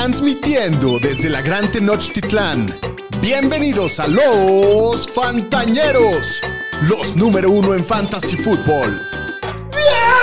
[0.00, 2.74] Transmitiendo desde la Gran Tenochtitlán.
[3.20, 6.40] Bienvenidos a los Fantañeros,
[6.88, 8.98] los número uno en Fantasy Football.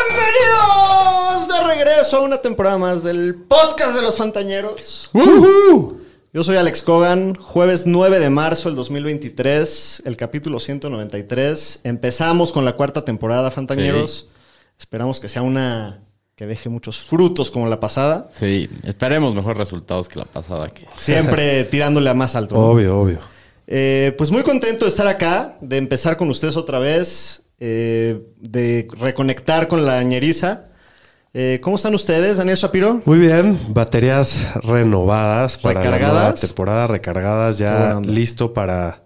[0.10, 5.12] Bienvenidos de regreso a una temporada más del podcast de los Fantañeros.
[5.14, 11.82] Yo soy Alex Cogan, jueves 9 de marzo del 2023, el capítulo 193.
[11.84, 14.28] Empezamos con la cuarta temporada, Fantañeros.
[14.80, 16.07] Esperamos que sea una
[16.38, 18.30] que deje muchos frutos como la pasada.
[18.32, 20.70] Sí, esperemos mejores resultados que la pasada.
[20.70, 20.86] Que...
[20.96, 22.54] Siempre tirándole a más alto.
[22.54, 22.62] ¿no?
[22.62, 23.20] Obvio, obvio.
[23.66, 28.88] Eh, pues muy contento de estar acá, de empezar con ustedes otra vez, eh, de
[29.00, 30.68] reconectar con la ñeriza.
[31.34, 33.02] Eh, ¿Cómo están ustedes, Daniel Shapiro?
[33.06, 39.02] Muy bien, baterías renovadas para la nueva temporada, recargadas, ya listo para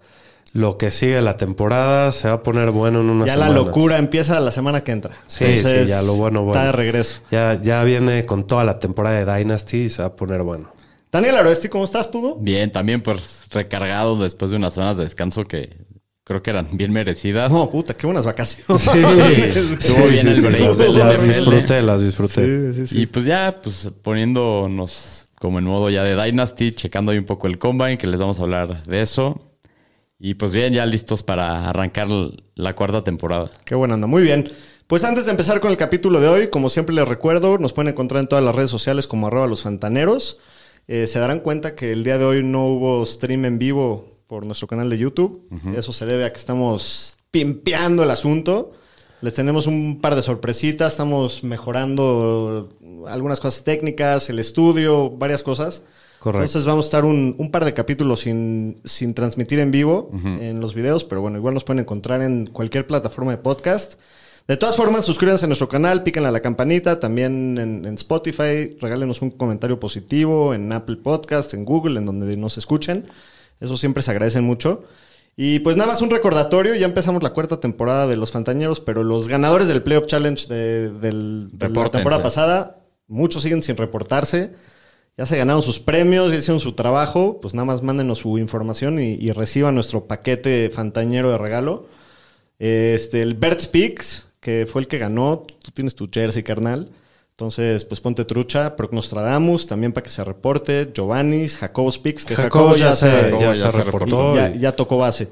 [0.52, 2.12] lo que sigue la temporada.
[2.12, 5.18] Se va a poner bueno en unas ya la locura empieza la semana que entra.
[5.26, 6.60] Sí, sí, ya lo bueno, bueno.
[6.60, 7.22] Está de regreso.
[7.30, 10.72] Ya, ya viene con toda la temporada de Dynasty y se va a poner bueno.
[11.10, 12.36] Daniel Aroesti, ¿cómo estás, Pudo?
[12.36, 15.76] Bien, también pues recargado después de unas semanas de descanso que
[16.24, 17.52] creo que eran bien merecidas.
[17.52, 18.86] No, puta, qué buenas vacaciones.
[18.86, 21.28] Estuvo bien el break del Las NFL.
[21.28, 22.72] disfruté, las disfruté.
[22.72, 23.00] Sí, sí, sí.
[23.02, 27.46] Y pues ya, pues poniéndonos como en modo ya de Dynasty, checando ahí un poco
[27.46, 29.51] el Combine, que les vamos a hablar de eso.
[30.24, 32.06] Y pues bien, ya listos para arrancar
[32.54, 33.50] la cuarta temporada.
[33.64, 34.06] Qué buena onda.
[34.06, 34.52] Muy bien.
[34.86, 37.90] Pues antes de empezar con el capítulo de hoy, como siempre les recuerdo, nos pueden
[37.90, 40.38] encontrar en todas las redes sociales como arroba los fantaneros.
[40.86, 44.46] Eh, se darán cuenta que el día de hoy no hubo stream en vivo por
[44.46, 45.42] nuestro canal de YouTube.
[45.76, 48.74] Eso se debe a que estamos pimpeando el asunto.
[49.22, 52.68] Les tenemos un par de sorpresitas, estamos mejorando
[53.08, 55.82] algunas cosas técnicas, el estudio, varias cosas.
[56.22, 56.44] Correcto.
[56.44, 60.08] Entonces vamos a estar un, un par de capítulos sin, sin transmitir en vivo
[60.40, 63.98] en los videos, pero bueno, igual nos pueden encontrar en cualquier plataforma de podcast.
[64.46, 68.76] De todas formas, suscríbanse a nuestro canal, píquenle a la campanita, también en, en Spotify,
[68.80, 73.04] regálenos un comentario positivo, en Apple Podcast, en Google, en donde nos escuchen.
[73.60, 74.84] Eso siempre se agradece mucho.
[75.36, 79.02] Y pues nada más un recordatorio, ya empezamos la cuarta temporada de Los Fantañeros, pero
[79.02, 82.78] los ganadores del Playoff Challenge de, del- de la temporada pasada,
[83.08, 84.52] muchos siguen sin reportarse.
[85.18, 88.98] Ya se ganaron sus premios, ya hicieron su trabajo, pues nada más mándenos su información
[88.98, 91.86] y, y reciban nuestro paquete fantañero de regalo.
[92.58, 96.90] Este, el Bert Speaks, que fue el que ganó, tú tienes tu jersey, carnal.
[97.30, 102.36] Entonces, pues ponte trucha, Proc Nostradamus, también para que se reporte, Giovannis, Jacobo Speaks, que
[102.36, 104.36] Jacobo, Jacobo ya, se, ya ya se se reportó.
[104.36, 105.28] ya, ya tocó base.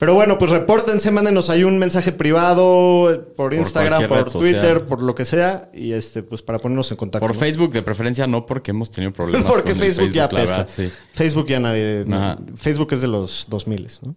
[0.00, 4.40] Pero bueno, pues repórtense, mándenos ahí un mensaje privado por Instagram, por, social.
[4.40, 7.26] Twitter, por lo que sea, y este, pues para ponernos en contacto.
[7.26, 7.38] Por ¿no?
[7.38, 9.46] Facebook, de preferencia, no porque hemos tenido problemas.
[9.46, 10.56] Porque con el Facebook, ya apesta.
[10.56, 12.06] verdad, sí, Facebook ya nadie.
[12.56, 14.14] Facebook es de los 2000, ¿no?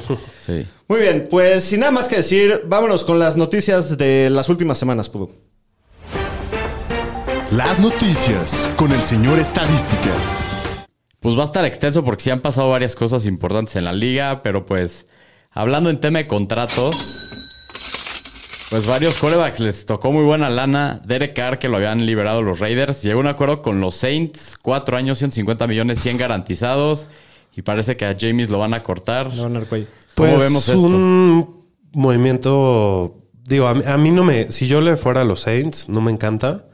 [0.40, 0.66] sí.
[0.88, 4.78] Muy bien, pues sin nada más que decir, vámonos con las noticias de las últimas
[4.78, 5.28] semanas, Pudu.
[7.50, 10.12] Las noticias con el señor Estadística.
[11.20, 14.42] Pues va a estar extenso porque sí han pasado varias cosas importantes en la liga,
[14.42, 15.06] pero pues
[15.56, 16.94] hablando en tema de contratos,
[18.70, 21.00] pues varios corebacks les tocó muy buena lana.
[21.04, 24.56] Derek Carr, que lo habían liberado los Raiders, llegó a un acuerdo con los Saints,
[24.62, 27.06] cuatro años, 150 millones, 100 garantizados,
[27.56, 29.32] y parece que a James lo van a cortar.
[29.32, 29.86] Le van a dar cuello.
[30.14, 30.80] ¿Cómo Pues vemos esto?
[30.86, 33.16] un movimiento.
[33.44, 34.50] Digo, a mí, a mí no me.
[34.50, 36.66] Si yo le fuera a los Saints, no me encanta.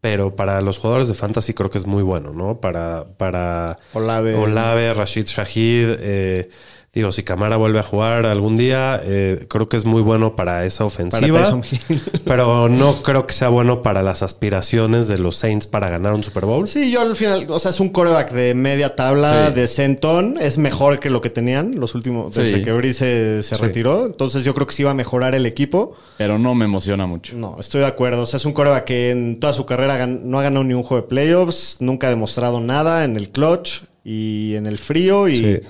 [0.00, 2.60] Pero para los jugadores de fantasy creo que es muy bueno, ¿no?
[2.60, 3.06] Para.
[3.16, 4.34] para Olave.
[4.34, 5.96] Olave, Rashid Shahid.
[5.98, 6.50] eh,
[6.94, 10.64] digo, si Camara vuelve a jugar algún día, eh, creo que es muy bueno para
[10.64, 11.60] esa ofensiva.
[12.24, 16.22] Pero no creo que sea bueno para las aspiraciones de los Saints para ganar un
[16.24, 16.66] Super Bowl.
[16.68, 19.54] Sí, yo al final, o sea, es un coreback de media tabla, Sí.
[19.54, 20.36] de centón.
[20.40, 22.62] Es mejor que lo que tenían los últimos, desde Sí.
[22.62, 23.62] que Brice se Sí.
[23.62, 24.06] retiró.
[24.06, 25.96] Entonces yo creo que sí va a mejorar el equipo.
[26.16, 27.36] Pero no me emociona mucho.
[27.36, 28.22] No, estoy de acuerdo.
[28.22, 30.82] O sea, es un coreback que en toda su carrera no ha ganado ni un
[30.82, 35.28] juego de playoffs, nunca ha demostrado nada en el clutch y en el frío.
[35.28, 35.60] Y Sí.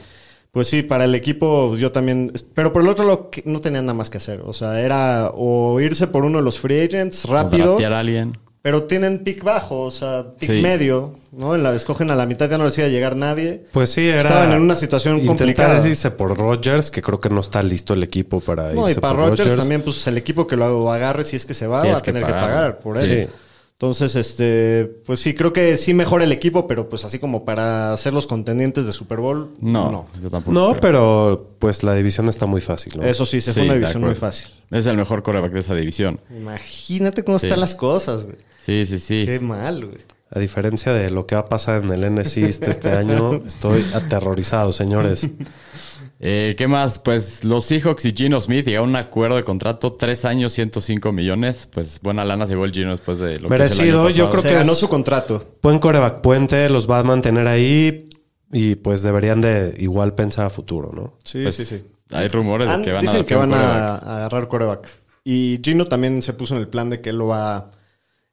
[0.55, 2.33] Pues sí, para el equipo yo también.
[2.55, 4.41] Pero por el otro lado, que- no tenía nada más que hacer.
[4.47, 7.65] O sea, era o irse por uno de los free agents O rápido.
[7.67, 8.39] draftear a alguien.
[8.63, 10.63] Pero tienen pick bajo, o sea, pick Sí.
[10.63, 11.55] medio, ¿no?
[11.55, 13.65] En la, escogen a la mitad, ya no les iba a llegar nadie.
[13.73, 14.21] Pues sí, era.
[14.23, 15.87] Estaban en una situación intentar complicada.
[15.87, 19.03] irse por Rodgers, que creo que no está listo el equipo para No, y irse
[19.03, 21.77] para por Rodgers también, pues el equipo que lo agarre, si es que se va,
[21.77, 22.49] va Tienes a que tener que pagar.
[22.49, 23.05] pagar por él.
[23.29, 23.35] Sí.
[23.77, 27.95] Entonces, este, pues sí, creo que sí mejora el equipo, pero pues así como para
[27.97, 30.07] ser los contendientes de Super Bowl, No, no.
[30.23, 30.53] yo tampoco.
[30.53, 30.81] No, creo.
[30.81, 33.03] pero pues la división está muy fácil, ¿no?
[33.03, 34.47] Eso sí, se fue una división muy fácil.
[34.71, 36.21] Es el mejor coreback de esa división.
[36.31, 37.47] Imagínate cómo Sí.
[37.47, 38.37] están las cosas, güey.
[38.65, 39.25] Sí, sí, sí.
[39.27, 39.99] Qué mal, güey.
[40.31, 43.85] A diferencia de lo que va a pasar en el NFC este, este año, estoy
[43.93, 45.29] aterrorizado, señores.
[46.21, 46.99] Eh, ¿Qué más?
[46.99, 51.13] Pues los Seahawks y Gino Smith llegaron a un acuerdo de contrato, tres años, 105
[51.13, 51.69] millones.
[51.73, 54.17] Pues buena lana se llevó el Gino después de lo Merecido, que hizo el año
[54.17, 55.45] yo creo Se que ganó es- su contrato.
[55.63, 58.09] Buen coreback puente, los va a mantener ahí
[58.53, 61.19] y pues deberían de igual pensar a futuro, ¿no?
[61.25, 61.85] Sí, Pues, sí, sí.
[62.13, 64.87] Hay rumores de que van dicen a que van agarrar coreback.
[65.25, 67.73] Y Gino también se puso en el plan de que él lo va,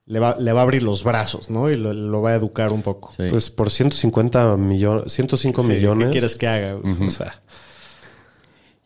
[0.06, 1.69] le va, le va a abrir los brazos, ¿no?
[1.72, 3.12] Y lo, lo va a educar un poco.
[3.16, 3.24] Sí.
[3.30, 6.07] Pues por 150 millones, 105 Sí, millones.
[6.07, 6.75] ¿Qué quieres que haga?
[6.75, 7.42] O sea,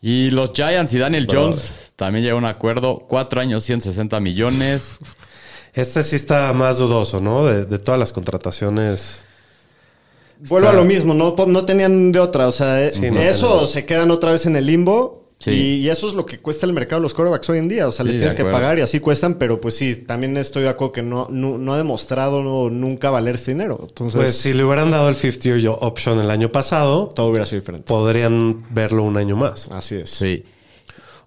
[0.02, 1.26] Y los Giants y Daniel.
[1.30, 4.96] Jones también llegaron a un acuerdo, cuatro años, 160 millones.
[5.74, 7.46] este sí está más dudoso, ¿no?
[7.46, 9.24] De, de todas las contrataciones.
[10.38, 12.46] Vuelvo Está- a lo mismo, no, no tenían de otra.
[12.46, 15.25] O sea, eh, Sí, eso se quedan otra vez en el limbo.
[15.38, 15.50] Sí.
[15.50, 17.86] Y, y eso es lo que cuesta el mercado de los corebacks hoy en día.
[17.86, 20.62] O sea, Sí, les tienes que pagar y así cuestan, pero pues sí, también estoy
[20.62, 23.78] de acuerdo que no, no, no ha demostrado no- nunca valer ese dinero.
[23.82, 27.44] Entonces, Pues si le hubieran dado el 50 year option el año pasado, todo hubiera
[27.44, 27.84] sido diferente.
[27.86, 29.68] podrían verlo un año más.
[29.70, 30.08] Así es.
[30.10, 30.44] Sí.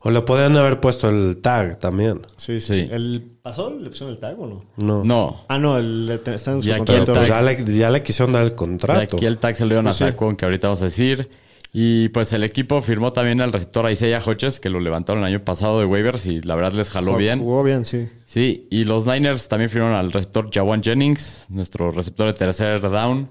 [0.01, 2.21] O le podrían haber puesto el tag también.
[2.37, 2.87] Sí, sí.
[2.89, 4.63] ¿El, ¿Pasó la opción del tag o no?
[4.77, 5.03] No.
[5.03, 5.45] No.
[5.49, 7.11] Ah, no, el, el- está en su Y contrato.
[7.11, 7.27] el Pues tag.
[7.27, 9.17] ya le, ya le quisieron dar el contrato.
[9.17, 10.05] aquí el tag se lo dieron Pues sí.
[10.05, 11.29] a Saquon, que ahorita vamos a decir.
[11.71, 15.45] Y pues el equipo firmó también al receptor Isaiah Hodges, que lo levantaron el año
[15.45, 17.39] pasado de waivers y la verdad les jaló bien.
[17.39, 18.09] Jugó bien, sí.
[18.25, 23.29] Sí, y los Niners también firmaron al receptor Jawan Jennings, nuestro receptor de tercer down.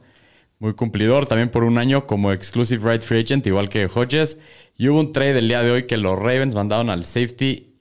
[0.60, 4.38] Muy cumplidor, también por un año como exclusive right free agent, igual que Hodges.
[4.76, 7.76] Y hubo un trade el día de hoy que los Ravens mandaron al safety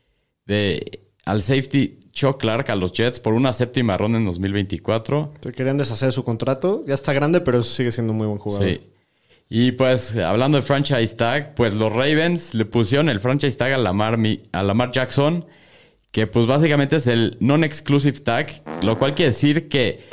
[0.45, 5.33] de al safety Chuck Clark a los Jets por una séptima ronda en 2024.
[5.41, 6.83] Se querían deshacer de su contrato.
[6.87, 8.67] Ya está grande, pero sigue siendo muy buen jugador.
[8.67, 8.79] Sí.
[9.49, 13.77] Y pues hablando de franchise tag, pues los Ravens le pusieron el franchise tag a
[13.77, 14.19] Lamar,
[14.51, 15.45] a Lamar Jackson,
[16.11, 20.03] que pues básicamente es el non-exclusive tag, lo cual quiere decir que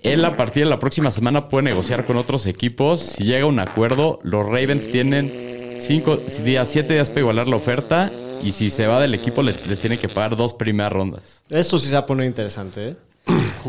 [0.00, 3.00] él a partir de la próxima semana puede negociar con otros equipos.
[3.00, 7.56] Si llega a un acuerdo, los Ravens tienen cinco días, siete días para igualar la
[7.56, 8.12] oferta.
[8.42, 11.42] Y si se va del equipo, le- les tiene que pagar dos primeras rondas.
[11.50, 12.96] Esto sí se va a poner interesante, ¿eh?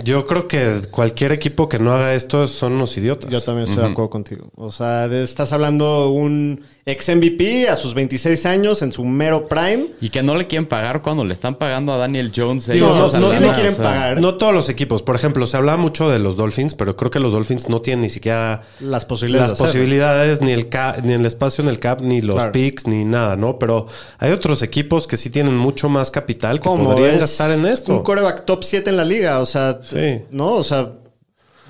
[0.03, 3.29] Yo creo que cualquier equipo que no haga esto son unos idiotas.
[3.29, 4.49] Yo también estoy de acuerdo contigo.
[4.55, 9.45] O sea, de- estás hablando un ex MVP a sus 26 años en su mero
[9.47, 9.87] prime.
[9.99, 12.67] Y que no le quieren pagar cuando le están pagando a Daniel Jones.
[12.67, 14.21] Digo, no, sí le o quieren sea, pagar.
[14.21, 15.03] No todos los equipos.
[15.03, 18.01] Por ejemplo, se hablaba mucho de los Dolphins, pero creo que los Dolphins no tienen
[18.01, 19.59] ni siquiera Las posibilidades.
[19.59, 22.51] las ni el, ca- ni el espacio en el cap, ni los Claro.
[22.51, 23.59] picks, ni nada, ¿no?
[23.59, 23.87] Pero
[24.19, 27.91] hay otros equipos que sí tienen mucho más capital que podrían Es gastar en esto.
[27.97, 29.39] Un coreback top 7 en la liga.
[29.39, 30.21] O sea, Sí.
[30.31, 30.53] ¿no?
[30.53, 30.93] O sea,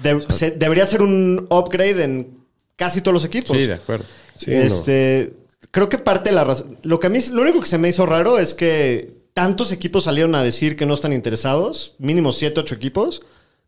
[0.04, 2.38] de- se- debería ser un upgrade en
[2.76, 3.56] casi todos los equipos.
[3.58, 4.06] Sí, de acuerdo.
[4.36, 4.58] Sí, no.
[4.58, 5.34] este,
[5.72, 6.78] Creo que parte de la razón.
[6.84, 10.06] Lo que a mí, lo único que se me hizo raro es que tantos equipos
[10.06, 13.22] salieron a decir que no están interesados, mínimo 7, 8 equipos.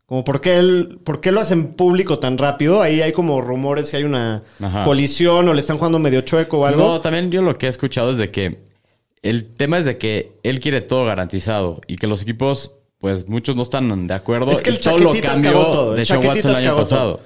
[0.06, 2.82] Como por qué, el- por qué lo hacen público tan rápido.
[2.82, 4.84] Ahí hay como rumores si hay una Ajá.
[4.84, 6.80] colisión o le están jugando medio chueco o algo.
[6.82, 8.58] No, también yo lo que he escuchado es de que
[9.22, 13.56] el tema es de que él quiere todo garantizado y que los equipos, pues muchos
[13.56, 14.52] no están de acuerdo.
[14.52, 17.20] Es que y el todo lo cambió cagó todo, de Sean Watson el año pasado.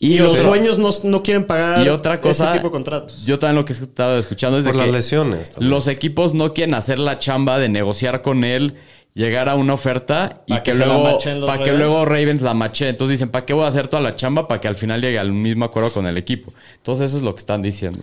[0.00, 3.22] y los pero- dueños no, no quieren pagar y otra cosa, ese tipo de contratos.
[3.24, 5.50] yo también lo que he estado escuchando es de Por las que lesiones.
[5.52, 5.70] también.
[5.70, 8.74] los equipos no quieren hacer la chamba de negociar con él,
[9.14, 11.78] llegar a una oferta y que, luego para que Ravens.
[11.78, 12.88] luego Ravens la mache.
[12.88, 15.18] Entonces dicen, ¿para qué voy a hacer toda la chamba para que al final llegue
[15.18, 16.52] al mismo acuerdo con el equipo?
[16.76, 18.00] Entonces eso es lo que están diciendo.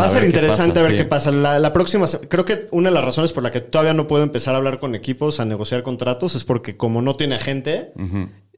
[0.00, 0.96] Va a ser interesante pasa, ver sí.
[0.96, 1.30] qué pasa.
[1.30, 4.22] La, la próxima, creo que una de las razones por la que todavía no puedo
[4.22, 7.92] empezar a hablar con equipos, a negociar contratos, es porque como no tiene agente,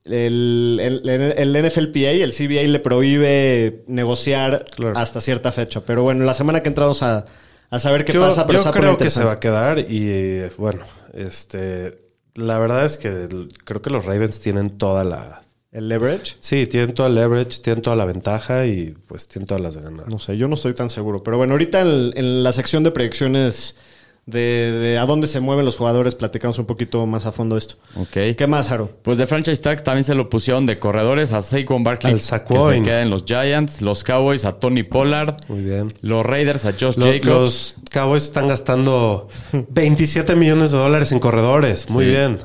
[0.04, 4.96] el, el, el NFLPA, el CBA le prohíbe negociar Claro.
[4.98, 5.80] hasta cierta fecha.
[5.84, 7.24] Pero bueno, la semana que entramos a,
[7.70, 10.82] a saber qué yo pasa, pero yo creo que se va a quedar y bueno,
[11.12, 11.98] este,
[12.34, 15.42] la verdad es que el- creo que los Ravens tienen toda la,
[15.76, 16.36] El leverage.
[16.40, 19.82] sí, tienen toda el leverage, tienen toda la ventaja y pues tienen todas las de
[19.82, 20.08] ganar.
[20.08, 21.22] No sé, yo no estoy tan seguro.
[21.22, 23.76] Pero bueno, ahorita en, en la sección de predicciones
[24.24, 24.40] de,
[24.72, 27.76] de a dónde se mueven los jugadores, platicamos un poquito más a fondo esto.
[27.94, 28.34] Ok.
[28.36, 28.90] ¿Qué más, Aro?
[29.02, 32.24] Pues de franchise tags también se lo pusieron de corredores a Saquon Barkley, Al que
[32.24, 35.88] se queda en los Giants, los Cowboys a Tony Pollard, Muy bien.
[36.00, 37.26] los Raiders a Josh Lo- Jacobs.
[37.26, 41.88] los Cowboys están gastando 27 millones de dólares en corredores.
[41.90, 42.10] Muy Sí.
[42.10, 42.38] bien.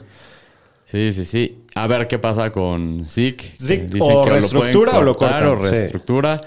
[0.85, 1.60] Sí, sí, sí.
[1.75, 3.53] A ver qué pasa con Zeke.
[3.59, 5.47] Zeke, o que reestructura o lo cortan.
[5.47, 5.69] O Sí.
[5.69, 6.41] reestructura.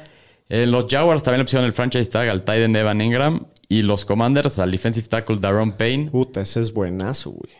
[0.48, 3.46] Eh, los Jaguars también le pusieron el franchise tag al tight end Evan Ingram.
[3.68, 6.10] Y los Commanders al defensive tackle Daron Payne.
[6.10, 7.52] Puta, ese es buenazo, güey.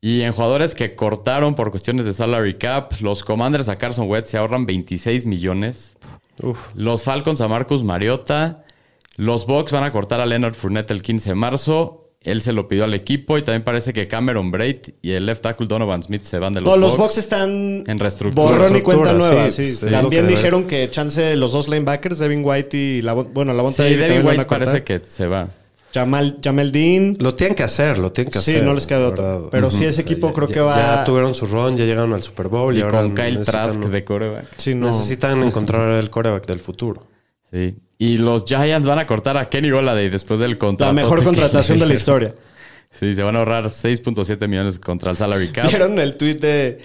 [0.00, 4.28] Y en jugadores que cortaron por cuestiones de salary cap, los Commanders a Carson Wentz
[4.30, 5.96] se ahorran 26 millones.
[6.40, 6.68] Uf.
[6.74, 8.64] Los Falcons a Marcus Mariota.
[9.16, 12.07] Los Bucks van a cortar a Leonard Fournette el 15 de marzo.
[12.28, 15.42] Él se lo pidió al equipo y también parece que Cameron Braid y el left
[15.42, 17.18] tackle Donovan Smith se van de los No, los Bucks.
[17.18, 18.48] Están En reestructura.
[18.50, 19.50] borrón y cuenta nueva.
[19.50, 23.14] sí, Sí, sí, También que dijeron que chance los dos linebackers, Devin White y la
[23.14, 25.48] bueno, la Sí, Devin White parece que se va.
[25.94, 27.16] Jamal, Jamel Dean.
[27.18, 28.62] Lo tienen que hacer, lo tienen que Sí, hacer.
[28.62, 29.40] no les queda de verdad.
[29.50, 31.78] Pero sí, ese O sea, equipo ya- creo ya- que va- Ya tuvieron su run,
[31.78, 34.44] ya llegaron al Super Bowl y, Y ahora con Kyle Trask de coreback.
[34.58, 34.88] Sí, no.
[34.88, 37.04] Necesitan encontrar el coreback del futuro.
[37.50, 37.76] Sí.
[37.98, 40.92] Y los Giants van a cortar a Kenny Goladay después del contrato.
[40.92, 42.34] La mejor contratación de la historia.
[42.90, 45.68] Sí, se van a ahorrar 6.7 millones contra el salary cap.
[45.68, 46.78] ¿Vieron el tweet de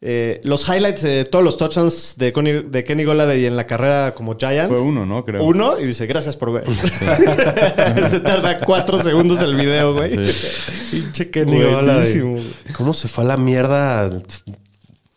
[0.00, 4.14] eh, los highlights de todos los touchdowns de, Connie- de Kenny Golladay en la carrera
[4.14, 4.70] como Giant?
[4.72, 5.22] Fue uno, ¿no?
[5.22, 5.44] Creo.
[5.44, 6.64] Uno y dice, gracias por ver.
[8.08, 10.32] Se tarda cuatro segundos el video, güey.
[10.32, 10.96] Sí.
[11.02, 12.30] Pinche Kenny Buenísimo.
[12.36, 12.52] Golladay.
[12.74, 14.10] ¿Cómo se fue a la mierda?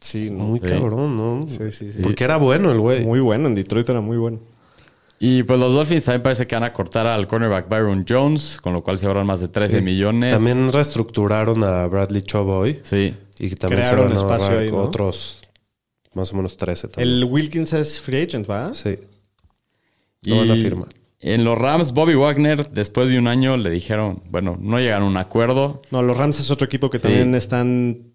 [0.01, 0.43] Sí, no.
[0.43, 0.65] Muy Sí.
[0.65, 1.47] cabrón, ¿no?
[1.47, 1.99] Sí, sí, sí.
[2.01, 3.05] Porque era bueno el güey.
[3.05, 4.39] Muy bueno, en Detroit era muy bueno.
[5.19, 8.73] Y pues los Dolphins también parece que van a cortar al cornerback Byron Jones, con
[8.73, 10.33] lo cual se ahorran más de 13 millones.
[10.33, 12.79] También reestructuraron a Bradley Chubb hoy.
[12.83, 13.15] Sí.
[13.39, 14.77] Y también Crearon se van a espacio ahí, ¿no?
[14.79, 15.39] otros
[16.13, 17.07] más o menos 13 también.
[17.17, 18.73] El Wilkins es free agent, ¿va?
[18.73, 18.99] Sí.
[20.23, 20.87] Lo van a firmar.
[21.19, 25.09] En los Rams, Bobby Wagner, después de un año, le dijeron, bueno, no llegaron a
[25.11, 25.81] un acuerdo.
[25.89, 27.03] No, los Rams es otro equipo que Sí.
[27.03, 28.13] también están...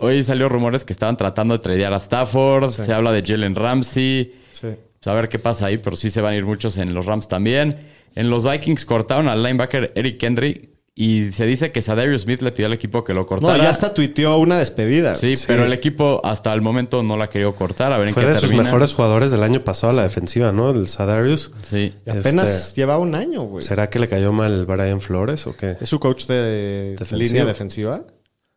[0.00, 2.70] Hoy salió rumores que estaban tratando de tradear a Stafford.
[2.70, 4.32] Se habla de Jalen Ramsey.
[4.50, 4.68] Sí.
[5.08, 7.06] Pues a ver qué pasa ahí, pero sí se van a ir muchos en los
[7.06, 7.76] Rams también.
[8.14, 12.52] En los Vikings cortaron al linebacker Eric Kendry y se dice que Sadarius Smith le
[12.52, 13.56] pidió al equipo que lo No, cortara.
[13.64, 15.16] ya hasta tuiteó una despedida.
[15.16, 17.90] Sí, pero el equipo hasta el momento no la ha querido cortar.
[17.94, 18.64] A ver Fue en de qué sus termina.
[18.64, 20.70] mejores jugadores del año pasado a la defensiva, ¿no?
[20.72, 21.52] El Sadarius.
[21.62, 21.94] Sí.
[22.04, 23.64] Y apenas Este- llevaba un año, güey.
[23.64, 25.78] ¿Será que le cayó mal Brian Flores o qué?
[25.80, 27.20] ¿Es su coach de Defensivo.
[27.22, 28.02] línea defensiva?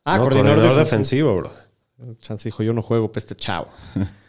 [0.04, 1.34] Ah, No, coordinador, defensivo.
[1.38, 1.52] bro.
[2.20, 3.68] Chance dijo, yo no juego, peste chavo.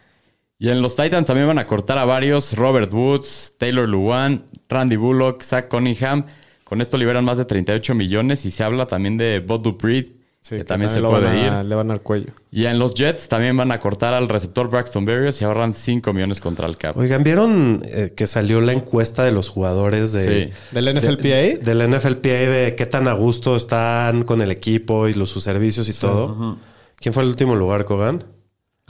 [0.62, 2.52] Y en los Titans también van a cortar a varios.
[2.52, 6.26] Robert Woods, Taylor Luan, Randy Bullock, Zach Cunningham.
[6.62, 10.58] Con esto liberan más de 38 millones y se habla también de Bob Dupree, Sí,
[10.58, 11.52] que también se lo puede ir.
[11.64, 12.32] Le van al cuello.
[12.52, 16.12] Y en los Jets también van a cortar al receptor Braxton Berrios y ahorran 5
[16.12, 16.96] millones contra el cap.
[16.96, 20.56] Oigan, ¿vieron eh, que salió la encuesta de los jugadores de, Sí.
[20.70, 21.64] ¿Del NFLPA?
[21.64, 25.88] del NFLPA de qué tan a gusto están con el equipo y los sus servicios
[25.88, 26.56] y todo?
[26.98, 28.26] ¿Quién fue el último lugar, Kogan?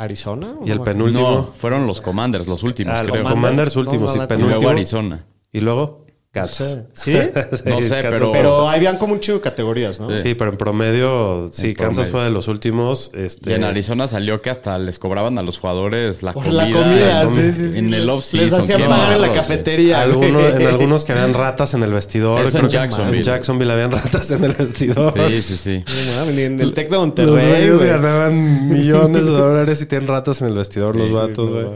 [0.03, 0.55] ¿Arizona?
[0.65, 1.31] Y el No, penúltimo.
[1.31, 3.23] No, fueron los Commanders, los últimos, Ah, creo.
[3.23, 4.59] los Commanders últimos No, y no, y penúltimo.
[4.61, 5.25] luego Arizona.
[5.53, 6.02] Y luego,
[6.33, 6.79] Cats.
[6.95, 7.13] ¿Sí?
[7.13, 10.09] No sé, Kansas pero- Pero habían como un chico de categorías, ¿no?
[10.13, 10.19] Sí.
[10.31, 12.11] Sí, pero en promedio, sí, En Kansas promedio.
[12.13, 13.11] fue de los últimos.
[13.13, 16.65] Este, Y en Arizona salió que hasta les cobraban a los jugadores la Por comida.
[16.67, 17.79] la comida, en, sí, sí, sí.
[17.79, 18.61] en el Les off-season.
[18.63, 20.01] hacían qué pagar en la cafetería.
[20.01, 22.47] Algunos, en algunos que habían ratas en el vestidor.
[22.47, 23.19] Eso en Jacksonville.
[23.19, 25.13] En Jacksonville habían ratas en el vestidor.
[25.29, 25.85] Sí, sí, sí.
[26.17, 27.87] En el Tec de Los Monterrey, güey.
[27.89, 31.67] ganaban millones de dólares y tienen ratas en el vestidor, los Sí, vatos, güey.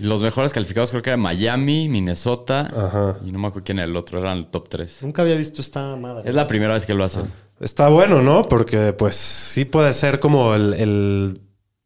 [0.00, 2.68] Los mejores calificados creo que eran Miami, Minnesota.
[2.74, 3.16] Ajá.
[3.24, 5.02] Y no me acuerdo quién era el otro, eran el top 3.
[5.02, 6.28] Nunca había visto esta madre.
[6.28, 7.30] Es la primera vez que lo hacen.
[7.60, 8.48] Está bueno, ¿no?
[8.48, 11.40] Porque, pues, sí puede ser como el, el-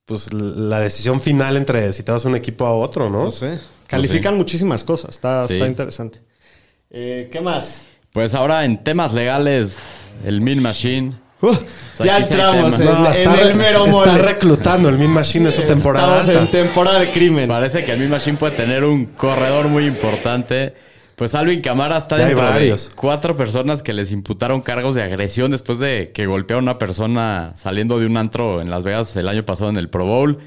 [0.04, 3.25] pues, la decisión final entre si te vas a un equipo a otro, ¿no?
[3.25, 3.59] No sé.
[3.87, 5.11] Califican muchísimas cosas.
[5.11, 5.54] Está, Sí.
[5.54, 6.21] está interesante.
[6.90, 7.85] Eh, ¿Qué más?
[8.12, 11.14] Pues ahora en temas legales, el Min Machine.
[11.42, 11.54] Uh,
[11.97, 14.11] sea, ya sí entramos en, No, en está, el mero mole.
[14.13, 16.21] está reclutando el Min Machine en su temporada.
[16.21, 16.51] Estamos en alta.
[16.63, 17.49] temporada de crimen.
[17.49, 20.75] Parece que el Min Machine puede tener un corredor muy importante.
[21.17, 22.91] Pues Alvin Camara está Ya hay dentro de varios.
[22.97, 27.53] cuatro personas que les imputaron cargos de agresión después de que golpearon a una persona
[27.55, 30.39] saliendo de un antro en Las Vegas el año pasado en el Pro Bowl.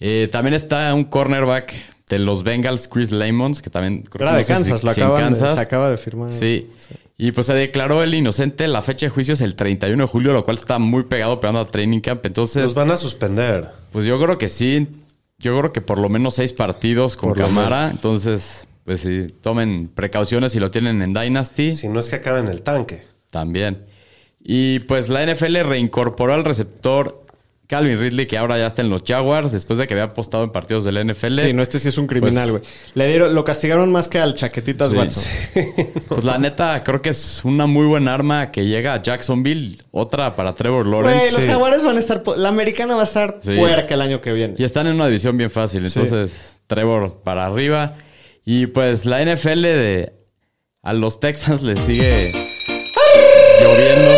[0.00, 1.72] Eh, también está un cornerback
[2.10, 4.92] de los Bengals, Chris Lamons, que también creo que Era no de si- Kansas, lo
[4.92, 6.30] si de- se acaba de firmar.
[6.30, 6.68] Sí.
[7.24, 8.66] Y pues se declaró el inocente.
[8.66, 11.60] La fecha de juicio es el 31 de julio, lo cual está muy pegado pegando
[11.60, 12.26] al training camp.
[12.26, 13.68] Entonces, Los van a suspender.
[13.92, 14.88] pues yo creo que sí.
[15.38, 17.90] Yo creo que por lo menos seis partidos con Por lo cámara.
[17.92, 21.74] Entonces, pues sí, tomen precauciones si lo tienen en Dynasty.
[21.74, 23.04] Si no es que acaben el tanque.
[23.30, 23.86] También.
[24.40, 27.21] Y pues la NFL reincorporó al receptor
[27.72, 30.50] Calvin Ridley, que ahora ya está en los Jaguars, después de que había apostado en
[30.50, 31.38] partidos del NFL.
[31.40, 32.62] Sí, no, este sí es un criminal, güey.
[32.62, 34.96] Pues- Le dieron, lo castigaron más que al chaquetitas Sí.
[34.96, 35.24] Watson.
[36.08, 39.78] Pues la neta, creo que es una muy buena arma que llega a Jacksonville.
[39.90, 41.18] Otra para Trevor Lawrence.
[41.20, 41.48] Güey, los Sí.
[41.48, 42.22] jaguares van a estar...
[42.22, 43.54] po- La americana va a estar Sí.
[43.56, 44.54] puerca el año que viene.
[44.58, 45.88] Y están en una división bien fácil.
[45.90, 45.98] Sí.
[45.98, 47.94] Entonces, Trevor para arriba.
[48.44, 50.12] Y pues la NFL de
[50.82, 52.32] a los Texans les sigue
[53.62, 54.10] lloviendo.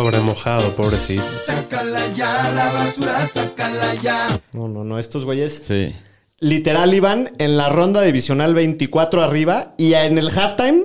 [0.00, 1.22] Sobremojado, pobrecito.
[1.22, 4.38] Sácala ya, la basura, sácala ya.
[4.52, 4.98] No, no, no.
[4.98, 5.90] Estos güeyes Sí.
[6.38, 10.84] literal iban en la ronda divisional 24 arriba y en el halftime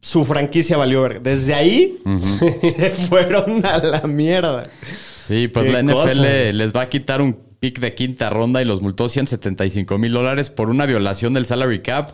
[0.00, 1.22] su franquicia valió ver.
[1.22, 1.98] Desde ahí
[2.76, 4.62] se fueron a la mierda.
[5.26, 6.14] Sí, pues la NFL cosa.
[6.52, 10.50] les va a quitar un pick de quinta ronda y los multó 175 mil dólares
[10.50, 12.12] por una violación del salary cap.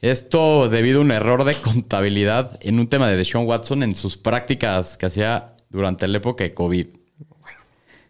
[0.00, 4.16] Esto debido a un error de contabilidad en un tema de Deshaun Watson en sus
[4.16, 6.86] prácticas que hacía durante la época de COVID.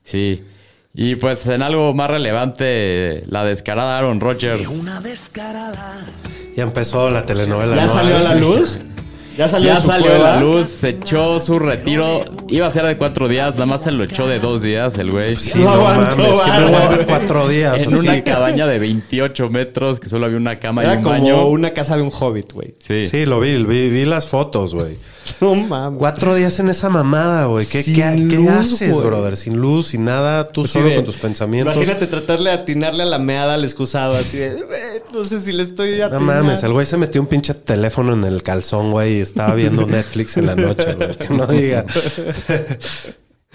[0.02, 0.42] Sí.
[0.92, 4.62] Y pues en algo más relevante, la descarada Aaron Rodgers.
[6.56, 7.76] Ya empezó la telenovela.
[7.76, 7.92] ¿Ya ¿no?
[7.92, 8.78] salió a la luz?
[9.38, 12.24] ¿Ya salió, Ya salió a la luz, se echó su retiro.
[12.48, 15.12] Iba a ser de cuatro días, nada más se lo echó de dos días el
[15.12, 15.36] güey.
[15.36, 17.80] Sí, No no, aguantó, mames, que no cuatro días.
[17.80, 18.06] En así.
[18.08, 21.46] una cabaña de 28 metros, que solo había una cama y Era un como baño.
[21.46, 22.74] una casa de un hobbit, güey.
[22.80, 23.06] Sí.
[23.06, 24.98] Sí, lo vi, vi, vi las fotos, güey.
[25.40, 25.98] No mames.
[25.98, 27.66] Cuatro días en esa mamada, güey.
[27.66, 29.36] ¿Qué, Sin qué, qué luz, haces, brother?
[29.36, 31.74] Sin luz, sin nada, tú Así solo con tus pensamientos.
[31.76, 35.52] Imagínate tratarle de atinarle a la meada al excusado, así de, "Eh, no sé si
[35.52, 36.20] le estoy No atinando.
[36.26, 39.86] mames, el güey se metió un pinche teléfono en el calzón, güey, y estaba viendo
[39.86, 41.16] Netflix en la noche, güey.
[41.16, 41.86] Que no diga.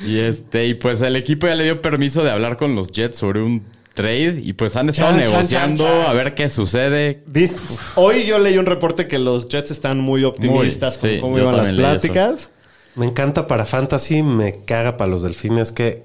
[0.05, 3.17] Y este, y pues el equipo ya le dio permiso de hablar con los Jets
[3.17, 3.63] sobre un
[3.95, 4.41] trade.
[4.43, 6.09] Y pues han estado Chan, negociando chan, chan.
[6.09, 7.23] a ver qué sucede.
[7.95, 11.39] Hoy yo leí un reporte que los Jets están muy optimistas Muy, con sí, cómo
[11.39, 12.51] iban las pláticas.
[12.95, 15.71] Me encanta para Fantasy, me caga para los delfines.
[15.71, 16.03] Qué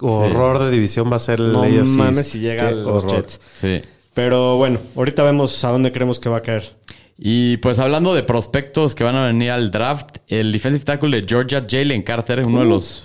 [0.00, 1.86] horror de división va a ser el No AFC.
[1.96, 3.16] mames si llega a Qué los horror.
[3.22, 3.40] Jets.
[3.60, 3.82] Sí.
[4.14, 6.76] Pero bueno, ahorita vemos a dónde creemos que va a caer.
[7.18, 11.26] Y pues hablando de prospectos que van a venir al draft, el defensive tackle de
[11.28, 13.04] Georgia, Jalen Carter, uno de los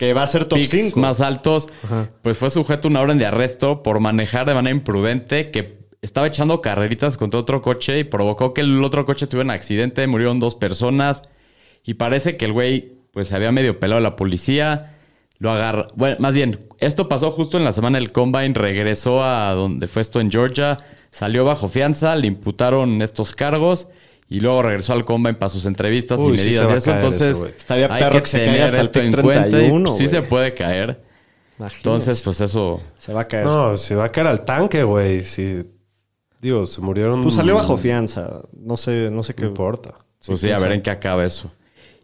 [0.00, 0.98] Que va a ser top picks 5.
[0.98, 1.68] más altos,
[2.22, 6.26] pues fue sujeto a una orden de arresto por manejar de manera imprudente que estaba
[6.26, 10.40] echando carreritas contra otro coche y provocó que el otro coche tuviera un accidente, murieron
[10.40, 11.20] dos personas
[11.84, 14.96] y parece que el güey pues se había medio pelado a la policía,
[15.38, 19.52] lo agarra, bueno, más bien, esto pasó justo en la semana del Combine, regresó a
[19.52, 20.78] donde fue esto en Georgia,
[21.10, 23.88] salió bajo fianza, le imputaron estos cargos
[24.32, 26.92] y luego regresó al Combine para sus entrevistas Uy, y sí medidas y a eso,
[26.92, 27.38] entonces.
[27.58, 29.96] Estaría hay perro que que se tener hasta el esto en cuenta y 31, sí
[29.96, 30.08] güey.
[30.08, 31.02] se puede caer.
[31.58, 31.76] Imagínate.
[31.78, 32.80] Entonces, pues eso.
[32.96, 33.44] se va a caer.
[33.44, 35.22] No, se va a caer al tanque, güey.
[35.22, 35.66] Si,
[36.40, 37.24] digo, se murieron.
[37.24, 38.42] Pues salió bajo fianza.
[38.56, 39.42] No sé, no sé qué.
[39.42, 39.96] No importa.
[40.24, 41.50] Pues sí, a ver en qué acaba eso.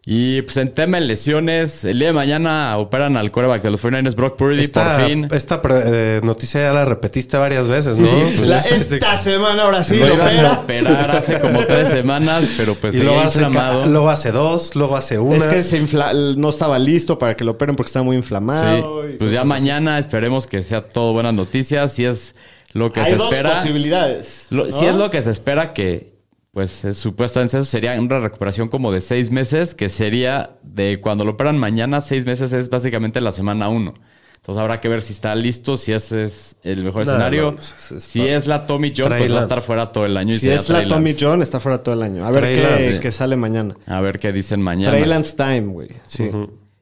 [0.09, 3.83] Y pues en tema de lesiones, el día de mañana operan al coreback de los
[3.85, 5.29] 49ers, Brock Purdy, Esta, por fin.
[5.33, 8.07] esta pre- eh, noticia ya la repetiste varias veces, ¿no?
[8.07, 10.53] Sí, Pues La- esta semana ahora sí Lo lo iban a opera.
[10.53, 13.87] operar hace como tres semanas, pero pues y luego hace, inflamado.
[13.87, 15.39] luego hace dos, luego hace una.
[15.39, 18.19] Es que se infla- no estaba listo para que lo operen porque está muy Sí,
[18.19, 19.11] inflamado.
[19.11, 21.93] y pues ya mañana esperemos que sea todo buenas noticias.
[21.95, 22.37] Si es
[22.75, 23.01] lo que.
[23.01, 23.55] Hay se dos espera.
[23.55, 24.47] posibilidades.
[24.51, 24.71] Lo- ¿no?
[24.71, 26.15] Si es lo que se espera que,
[26.57, 31.23] pues eh, supuestamente eso sería una recuperación como de seis meses, que sería de cuando
[31.27, 33.93] lo operan mañana, seis meses es básicamente la semana uno.
[34.37, 37.53] Entonces habrá que ver si está listo, si ese es el mejor No, escenario.
[37.53, 40.17] no, es- es si es la Tommy John, pues va a estar fuera todo el
[40.17, 40.33] año.
[40.33, 41.15] y Si es la Tommy.
[41.21, 42.25] John, está fuera todo el año.
[42.25, 43.75] A ver qué, sale mañana.
[43.87, 44.93] A ver qué dicen mañana.
[44.97, 45.89] Trey Lance time, güey.
[46.07, 46.31] Sí.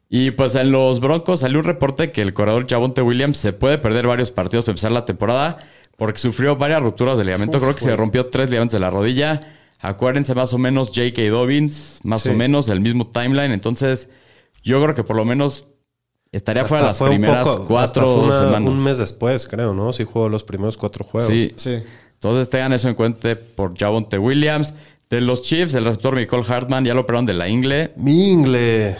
[0.08, 3.78] Y pues en los Broncos salió un reporte que el corredor Javonte Williams se puede
[3.78, 5.58] perder varios partidos para empezar la temporada
[5.96, 7.58] porque sufrió varias rupturas de ligamento.
[7.58, 9.40] Creo que se rompió tres ligamentos de la rodilla.
[9.86, 11.22] Acuérdense más o menos J.K.
[11.30, 12.30] Dobbins, más Sí.
[12.30, 13.52] o menos el mismo timeline.
[13.52, 14.08] Entonces,
[14.62, 15.66] yo creo que por lo menos
[16.32, 18.68] estaría Hasta fuera las primeras poco- hasta cuatro fue una- semanas.
[18.70, 19.92] Un mes después, creo, ¿no?
[19.92, 21.30] Sí jugó los primeros cuatro juegos.
[21.30, 21.52] Sí.
[21.56, 21.82] Sí.
[22.14, 24.72] Entonces tengan eso en cuenta por Javonte Williams.
[25.10, 27.92] De los Chiefs, el receptor Nicole Hartman ya lo operaron de la ingle.
[27.96, 28.96] Mi ingle.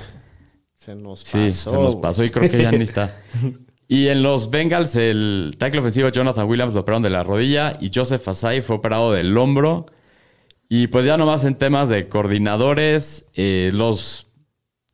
[0.77, 1.70] Se nos Sí, pasó.
[1.70, 3.16] se nos pasó y creo que ya ni está.
[3.88, 7.90] Y en los Bengals, el tackle ofensivo Jonathan Williams lo operaron de la rodilla y
[7.94, 9.87] Joseph Asai fue operado del hombro.
[10.68, 14.27] Y pues ya nomás en temas de coordinadores, eh, los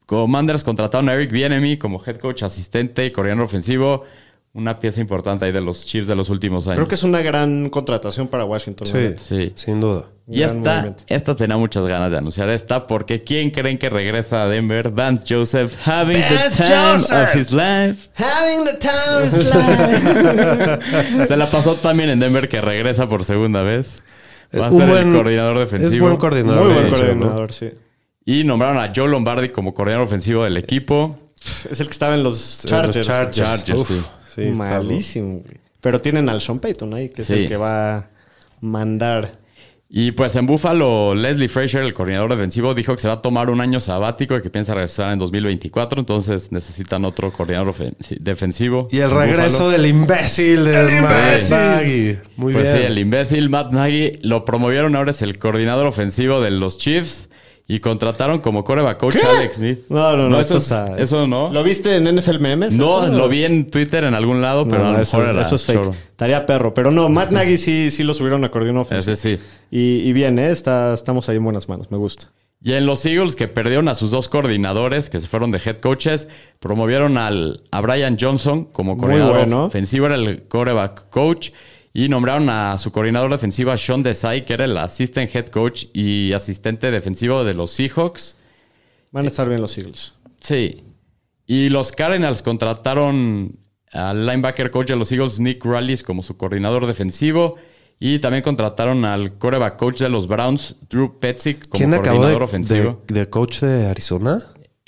[0.07, 4.05] Commanders contrataron a Eric Bienemy como head coach asistente y coordinador ofensivo.
[4.53, 6.75] Una pieza importante ahí de los Chiefs de los últimos años.
[6.79, 8.85] Creo que es una gran contratación para Washington.
[8.89, 9.15] Sí.
[9.23, 9.53] Sí.
[9.55, 10.07] sin duda.
[10.27, 11.05] Y Gran esta, movimiento.
[11.07, 14.91] esta tenía muchas ganas de anunciar esta porque ¿quién creen que regresa a Denver?
[14.91, 17.29] Vance Joseph, having the time Joseph.
[17.29, 18.09] of his life.
[18.15, 19.55] Having the time of his
[21.15, 21.27] life.
[21.27, 24.03] Se la pasó también en Denver que regresa por segunda vez.
[24.59, 25.93] Va a Un ser buen- el coordinador defensivo.
[25.95, 26.65] Es buen coordinador.
[26.65, 27.71] Muy buen coordinador, sí.
[28.25, 31.19] Y nombraron a Joe Lombardi como coordinador ofensivo del equipo.
[31.71, 33.07] Es el que estaba en los Los Chargers.
[33.07, 33.37] Chargers.
[33.37, 34.03] Chargers, Uf, sí.
[34.35, 35.57] sí, está- Malísimo, güey.
[35.81, 37.33] Pero tienen al Sean Payton ahí, que es Sí.
[37.35, 38.09] el que va a
[38.61, 39.39] mandar.
[39.93, 43.51] Y pues en Buffalo, Leslie Frazier, el coordinador defensivo, dijo que se va a tomar
[43.51, 45.99] un año sabático y que piensa regresar en 2024.
[45.99, 47.75] Entonces necesitan otro coordinador
[48.21, 48.87] defensivo.
[48.93, 49.71] Y el regreso Buffalo.
[49.71, 51.57] del imbécil del Matt imbécil.
[51.57, 52.19] Nagy.
[52.37, 52.77] Muy pues bien.
[52.77, 57.29] sí, el imbécil Matt Nagy lo promovieron, ahora es el coordinador ofensivo de los Chiefs
[57.73, 59.79] y contrataron como coreback coach a Alex Smith.
[59.89, 60.41] No, no, no.
[60.41, 61.51] eso, esto es- está- eso no.
[61.53, 62.75] ¿Lo viste en NFL Memes?
[62.77, 63.13] no, eso?
[63.15, 65.55] lo vi en Twitter en algún lado, No, pero a lo eso, mejor era eso
[65.55, 65.79] es fake.
[65.79, 65.95] choro.
[66.11, 66.75] Estaría perro.
[66.75, 69.13] Pero no, Matt Nagy sí, sí lo subieron a coordinador ofensivo.
[69.13, 69.43] Ese sí.
[69.71, 70.51] Y, y bien, ¿eh?
[70.51, 71.91] Está, estamos ahí en buenas manos.
[71.93, 72.27] Me gusta.
[72.63, 75.79] Y en los Eagles, que perdieron a sus dos coordinadores, que se fueron de head
[75.79, 76.29] coaches,
[76.59, 79.65] promovieron al, a Brian Johnson como coordinador bueno.
[79.65, 81.51] ofensivo, era el coreback coach.
[81.93, 85.87] Y nombraron a su coordinador defensivo, a Sean Desai, que era el assistant head coach
[85.93, 88.37] y asistente defensivo de los Seahawks.
[89.11, 90.13] Van a estar bien los Eagles.
[90.41, 90.85] Sí.
[91.47, 93.59] Y los Cardinals contrataron
[93.93, 97.57] al linebacker coach de los Eagles, Nick Rallis, como su coordinador defensivo.
[97.99, 102.39] Y también contrataron al coreback coach de los Browns, Drew Petzik, como ¿Quién acabó coordinador
[102.39, 103.03] de, ofensivo.
[103.09, 104.39] de, de coach de Arizona?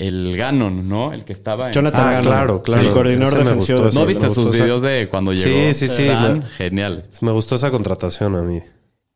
[0.07, 1.12] El Gannon, ¿no?
[1.12, 1.73] El que estaba en...
[1.73, 2.83] Jonathan Ah, Gannon, claro, claro.
[2.83, 3.88] El coordinador defensivo.
[3.93, 5.73] ¿No viste sus esa- videos de cuando Sí, llegó?
[5.75, 7.23] sí, sí, me- geniales.
[7.23, 8.61] Me gustó esa contratación a mí.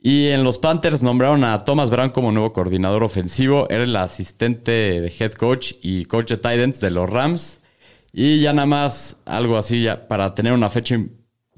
[0.00, 3.66] Y en los Panthers nombraron a Thomas Brown como nuevo coordinador ofensivo.
[3.70, 7.60] Era el asistente de head coach y coach de Titans de los Rams.
[8.12, 10.98] Y ya nada más algo así ya para tener una fecha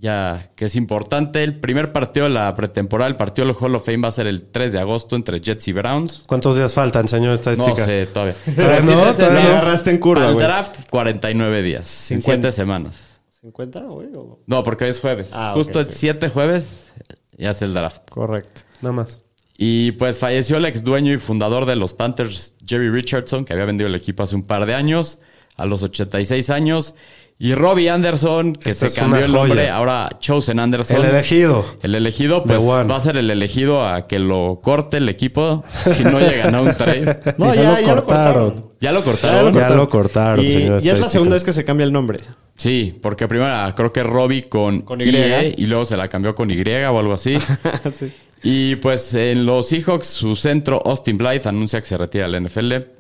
[0.01, 1.43] ya que es importante.
[1.43, 4.27] El primer partido de la pretemporada, el partido del Hall of Fame va a ser
[4.27, 6.23] el 3 de agosto entre Jets y Browns.
[6.27, 7.85] ¿Cuántos días faltan, señor No estadística?
[7.85, 8.35] sé todavía.
[8.55, 9.49] Todavía no, todavía no.
[9.49, 10.47] agarraste en curva, Al güey.
[10.47, 12.11] draft, 49 días.
[12.13, 12.51] En 50.
[12.51, 13.21] 7 semanas.
[13.43, 14.09] ¿50, güey?
[14.15, 15.31] o- No, porque hoy es jueves.
[15.33, 15.99] Ah, Justo ok, el sí.
[16.01, 16.93] 7 jueves
[17.37, 18.09] ya es el draft.
[18.11, 18.61] Correcto.
[18.81, 19.21] Nada más.
[19.57, 23.65] Y pues falleció el ex dueño y fundador de los Panthers, Jerry Richardson, que había
[23.65, 25.19] vendido el equipo hace un par de años,
[25.57, 26.95] a los 86 años.
[27.41, 30.97] Y Robbie Anderson, que Esta se cambió el nombre, ahora Chosen Anderson.
[30.97, 31.65] El elegido.
[31.83, 36.03] El elegido, pues va a ser el elegido a que lo corte el equipo si
[36.03, 37.21] no llega a un trade.
[37.39, 38.51] No, Ya ya, lo ya lo cortaron.
[38.51, 38.69] cortaron.
[38.81, 39.55] ¿Ya lo cortaron?
[39.55, 42.19] Ya lo cortaron, y, señor y es la segunda vez que se cambia el nombre.
[42.57, 45.05] Sí, porque primero era, creo que Robbie con, Con Y.
[45.05, 47.39] IE y luego se la cambió con Y o algo así.
[47.93, 48.13] Sí.
[48.43, 52.98] Y pues en los Seahawks, su centro, Austin Blythe, anuncia que se retira del NFL.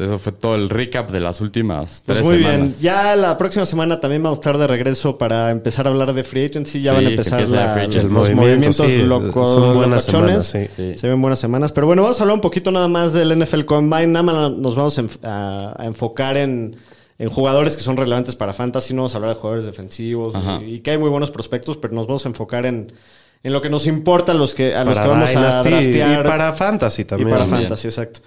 [0.00, 2.58] Pues eso fue todo el recap de las últimas Pues tres muy semanas.
[2.58, 2.70] bien.
[2.80, 6.24] Ya la próxima semana también vamos a estar de regreso para empezar a hablar de
[6.24, 6.80] free agency.
[6.80, 8.02] Ya Sí, van a empezar empieza la la- free agency.
[8.08, 10.66] los movimientos movimiento, sí, loco- son buenas semanas, sí.
[10.74, 10.96] Sí.
[10.96, 11.72] Se ven buenas semanas.
[11.72, 14.06] Pero bueno, vamos a hablar un poquito nada más del NFL Combine.
[14.06, 16.76] Nada más nos vamos a, enf- a- a enfocar en,
[17.18, 18.94] en jugadores que son relevantes para Fantasy.
[18.94, 20.32] No vamos a hablar de jugadores defensivos
[20.62, 22.90] y, y que hay muy buenos prospectos, pero nos vamos a enfocar en,
[23.42, 25.68] en lo que nos importa a los que, a los Para que vamos a Dynasty
[25.70, 26.20] draftear.
[26.24, 27.28] y para Fantasy Y también.
[27.28, 27.62] para También.
[27.64, 28.20] Fantasy, exacto.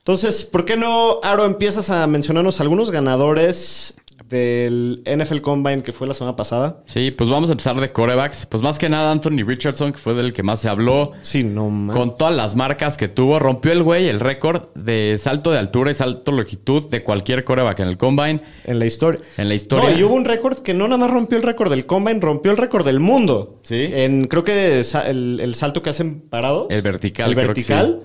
[0.00, 3.94] Entonces, ¿por qué no, Aro, empiezas a mencionarnos algunos ganadores
[4.30, 6.82] del NFL Combine que fue la semana pasada?
[6.86, 8.46] Sí, pues vamos a empezar de corebacks.
[8.46, 11.12] Pues más que nada Anthony Richardson, que fue del que más se habló.
[11.20, 11.94] Sí, no man.
[11.94, 15.90] Con todas las marcas que tuvo, rompió el güey el récord de salto de altura
[15.90, 18.42] y salto de longitud de cualquier coreback en el combine.
[18.64, 19.20] En la historia.
[19.36, 19.90] En la historia.
[19.90, 22.52] No, y hubo un récord que no nada más rompió el récord del Combine, rompió
[22.52, 23.58] el récord del mundo.
[23.62, 23.90] Sí.
[23.92, 26.68] En, creo que el, el salto que hacen parados.
[26.70, 28.00] El vertical, El creo que vertical.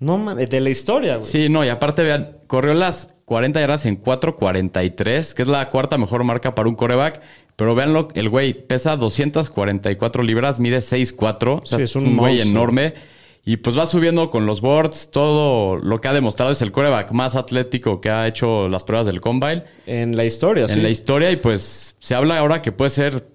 [0.00, 1.28] No mames, de la historia, güey.
[1.28, 5.98] Sí, no, y aparte vean, corrió las 40 yardas en 4.43, que es la cuarta
[5.98, 7.20] mejor marca para un coreback.
[7.56, 12.16] Pero véanlo, el güey pesa 244 libras, mide 6'4, o sea, Sí, es un, un
[12.16, 12.94] güey enorme.
[13.46, 17.12] Y pues va subiendo con los boards, todo lo que ha demostrado es el coreback
[17.12, 20.74] más atlético que ha hecho las pruebas del combine En la historia, sí.
[20.74, 21.30] en la historia.
[21.30, 23.26] Y pues se habla ahora que puede ser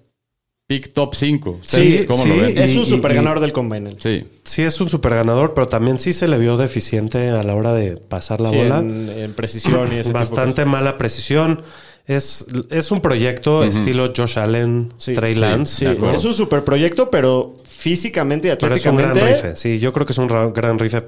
[0.70, 1.58] pick top 5.
[1.62, 2.28] Sí, ¿Cómo sí.
[2.28, 2.56] lo ven?
[2.56, 3.90] Es un super y- ganador del Combine.
[3.90, 3.96] él.
[3.98, 4.24] Sí.
[4.44, 7.74] Sí, es un super ganador, pero también sí se le vio deficiente a la hora
[7.74, 8.78] de pasar la Sí, bola.
[8.78, 11.62] En, en precisión y ese tipo de Bastante mala precisión.
[12.06, 15.96] Es, es un proyecto estilo Josh Allen, Sí, Trey Lance.
[16.14, 19.48] Es un super proyecto, pero físicamente y Pero es un gran atléticamente.
[19.48, 19.56] rife.
[19.56, 21.02] Sí, yo creo que es un ra- gran rife.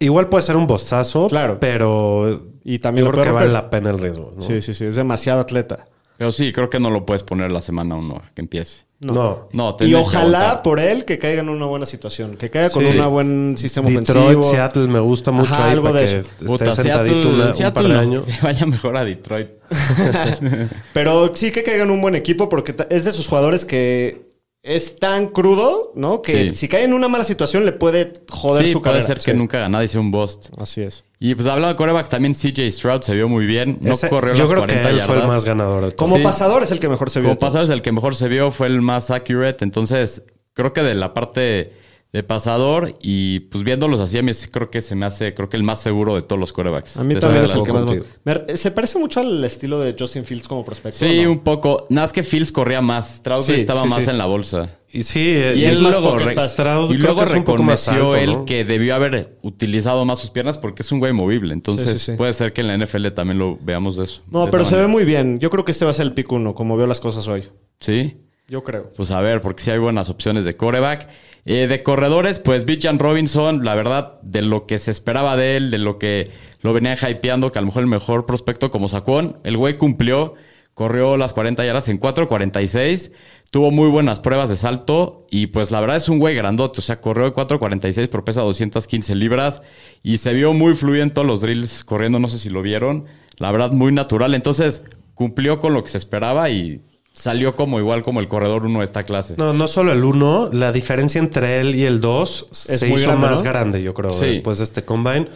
[0.00, 1.58] Igual puede ser un bostazo, Claro.
[1.60, 4.32] pero Y también yo creo que vale la pena el riesgo.
[4.34, 4.42] ¿no?
[4.42, 4.84] Sí, sí, sí.
[4.86, 5.86] Es demasiado atleta.
[6.18, 8.87] Pero sí, creo que no lo puedes poner la semana uno que empiece.
[9.00, 9.48] No.
[9.52, 12.36] No, Y ojalá por él que caiga en una buena situación.
[12.36, 12.98] Que caiga con Sí.
[12.98, 14.42] un buen sistema Detroit, ofensivo.
[14.44, 16.28] Seattle me gusta mucho Ajá, ahí algo para de que eso.
[16.30, 18.00] esté Puta, sentadito Seattle- una- un Seattle par de no.
[18.00, 18.24] años.
[18.40, 19.48] Que vaya mejor a Detroit.
[20.92, 24.27] Pero sí que caiga en un buen equipo porque es de esos jugadores que
[24.62, 26.20] es tan crudo, ¿no?
[26.20, 26.56] Que Sí.
[26.56, 29.06] si cae en una mala situación le puede joder sí, su puede carrera.
[29.06, 29.36] ser que Sí.
[29.36, 30.48] nunca ganado y sea un bust.
[30.58, 31.04] Así es.
[31.20, 33.78] Y pues hablando de corebacks, también CJ Stroud se vio muy bien.
[33.80, 35.06] No Ese- corrió yo las creo que 40 él yardas.
[35.14, 35.94] fue el más ganador.
[35.94, 36.22] Como Sí.
[36.22, 37.28] pasador es el que mejor se vio.
[37.30, 39.64] Como pasador es el que mejor se vio, fue el más accurate.
[39.64, 40.22] Entonces,
[40.54, 41.72] creo que de la parte
[42.10, 45.58] de pasador y pues viéndolos así, a mí creo que se me hace, creo que
[45.58, 46.96] el más seguro de todos los corebacks.
[46.96, 47.84] A mí De también es el que más...
[48.24, 50.98] me- Se parece mucho al estilo de Justin Fields como prospecto.
[50.98, 51.32] Sí, ¿no?
[51.32, 51.86] un poco.
[51.90, 53.16] Nada más que Fields corría más.
[53.16, 54.10] Stroud Sí, estaba sí, más sí.
[54.10, 54.70] en la bolsa.
[54.90, 56.34] Y sí, es, Y es él más luego, re-.
[56.40, 58.44] Stroud y luego reconoció alto, él ¿no?
[58.46, 61.52] que debió haber utilizado más sus piernas porque es un güey movible.
[61.52, 62.16] Entonces Sí, sí, sí.
[62.16, 64.22] puede ser que en la NFL también lo veamos de eso.
[64.30, 65.40] No, de pero se ve muy bien.
[65.40, 67.44] Yo creo que este va a ser el pick uno, como veo las cosas hoy.
[67.80, 68.16] Sí.
[68.48, 68.90] Yo creo.
[68.96, 71.06] Pues a ver, porque sí hay buenas opciones de coreback.
[71.50, 75.70] Eh, de corredores, pues Bijan Robinson, la verdad, de lo que se esperaba de él,
[75.70, 76.30] de lo que
[76.60, 80.34] lo venía hypeando, que a lo mejor el mejor prospecto como Sacón, el güey cumplió,
[80.74, 83.12] corrió las 40 yardas en 4.46,
[83.50, 86.82] tuvo muy buenas pruebas de salto y pues la verdad es un güey grandote, o
[86.82, 89.62] sea, corrió en 4.46 pero pesa 215 libras
[90.02, 93.06] y se vio muy fluido en todos los drills corriendo, no sé si lo vieron,
[93.38, 94.84] la verdad muy natural, entonces
[95.14, 98.84] cumplió con lo que se esperaba y salió como igual como el corredor uno de
[98.84, 99.34] esta clase.
[99.36, 103.08] No, no solo el 1, la diferencia entre él y el 2 se muy hizo
[103.10, 103.50] grande, más ¿no?
[103.50, 104.26] grande, yo creo, Sí.
[104.26, 105.28] después de este combine.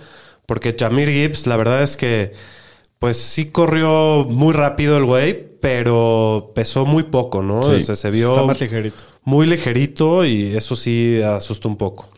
[0.46, 2.32] Porque Jamir Gibbs, la verdad es que,
[2.98, 7.62] pues sí corrió muy rápido el güey, pero pesó muy poco, ¿no?
[7.62, 7.80] Sí.
[7.80, 9.02] Se, se vio Está más ligerito.
[9.24, 12.08] muy ligerito y eso sí asustó un poco.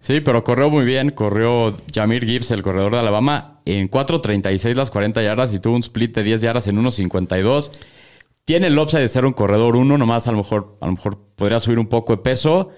[0.00, 1.10] Sí, pero corrió muy bien.
[1.10, 5.80] Corrió Jamir Gibbs, el corredor de Alabama, en 4.36 las 40 yardas y tuvo un
[5.80, 7.70] split de 10 yardas en 1.52.
[8.44, 11.18] Tiene el upside de ser un corredor 1, nomás a lo mejor, a lo mejor
[11.36, 12.70] podría subir un poco de peso.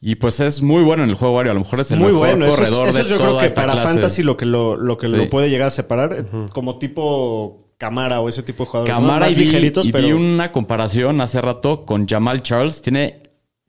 [0.00, 1.52] Y pues es muy bueno en el juego aéreo.
[1.52, 2.44] A lo mejor es el Muy mejor bueno.
[2.44, 3.88] Eso, es- corredor eso de yo toda creo que esta para clase.
[3.88, 5.16] Fantasy lo que lo, lo que Sí.
[5.16, 9.00] lo puede llegar a separar, eh, como tipo Camara o ese tipo de jugadores.
[9.02, 12.82] Más y ligeritos, y pero vi una comparación hace rato con Jamal Charles.
[12.82, 13.22] Tiene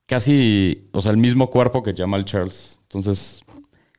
[0.05, 2.79] casi, o sea, el mismo cuerpo que Jamal Charles.
[2.83, 3.41] Entonces,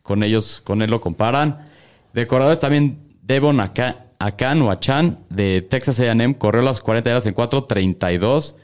[0.03, 1.64] con ellos, con él lo comparan.
[2.12, 7.26] De corredores también Devon Aka- Akan o Achan de Texas A&M corrió las 40 yardas
[7.26, 8.55] en 4.32.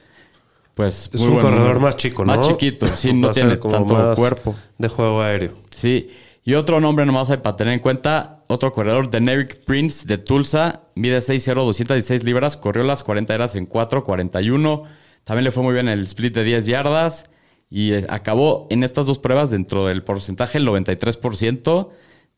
[0.75, 2.35] Pues Es un corredor más chico, ¿no?
[2.35, 4.55] Más chiquito, sí, no tiene tanto más cuerpo.
[4.79, 5.53] De juego aéreo.
[5.71, 6.11] Sí.
[6.45, 8.41] Y otro nombre nomás hay para tener en cuenta.
[8.49, 10.83] Otro corredor, Deneric Prince de Tulsa.
[10.95, 12.57] Mide 6'0", 216 libras.
[12.57, 14.85] Corrió las 40 yardas en 4'41".
[15.25, 17.27] También le fue muy bien el split de 10 yardas.
[17.71, 21.89] Y eh, acabó en estas dos pruebas dentro del porcentaje, el 93%.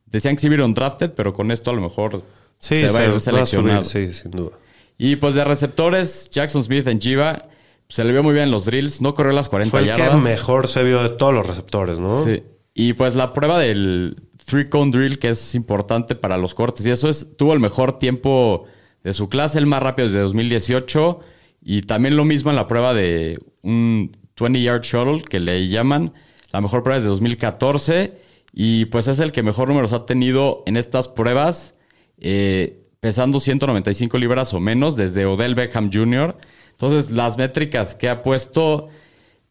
[0.07, 2.23] Decían que sí vieron drafted, pero con esto a lo mejor
[2.65, 3.85] Sí, se va a ir va a seleccionado.
[3.85, 4.53] subir, sí, sin duda.
[4.97, 7.49] Y pues de receptores, Jackson Smith en Jiva.
[7.89, 9.01] Se le vio muy bien en los drills.
[9.01, 10.11] No corrió las 40 Fue el yardas.
[10.11, 12.25] que mejor se vio de todos los receptores, ¿no?
[12.25, 12.43] Sí.
[12.73, 16.91] Y pues la prueba del three cone drill, que es importante para los cortes, y
[16.91, 18.65] eso es, tuvo el mejor tiempo
[19.05, 21.21] de su clase, el más rápido desde 2018.
[21.63, 26.15] Y también lo mismo en la prueba de un 20 yard shuttle, que le llaman
[26.53, 28.13] la mejor prueba desde 2014.
[28.53, 31.74] Y pues es el que mejor números ha tenido en estas pruebas,
[32.19, 36.37] eh, pesando 195 libras o menos desde Odell Beckham Jr.
[36.71, 38.89] Entonces, las métricas que ha puesto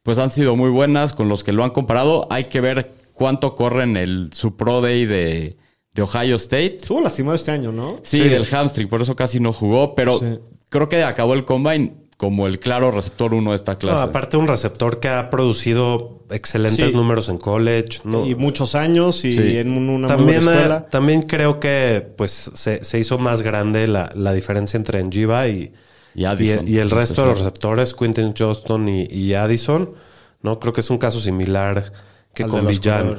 [0.02, 2.28] pues han sido muy buenas con los que lo han comparado.
[2.30, 5.56] Hay que ver cuánto corre en el su Pro Day de,
[5.94, 6.78] de Ohio State.
[6.78, 7.98] estuvo lastimado este año, ¿no?
[8.04, 8.28] Sí, Sí.
[8.28, 10.40] del hamstring, por eso casi no jugó, pero Sí.
[10.68, 14.04] creo que acabó el combine como el claro receptor uno de esta No, clase.
[14.04, 16.96] aparte un receptor que ha producido excelentes Sí.
[16.98, 18.00] números en college.
[18.06, 18.26] ¿no?
[18.26, 19.58] Y muchos años y Sí.
[19.58, 20.86] en un- una muy también, buena eh, escuela.
[20.88, 25.74] también creo que pues se, se hizo más grande la, la diferencia entre Njiva y,
[26.16, 29.92] Y Addison, y, y el resto de los receptores, Quinton Johnston y, y Addison.
[30.42, 30.60] ¿no?
[30.60, 31.92] Creo que es un caso similar
[32.34, 33.18] que Al con Villan.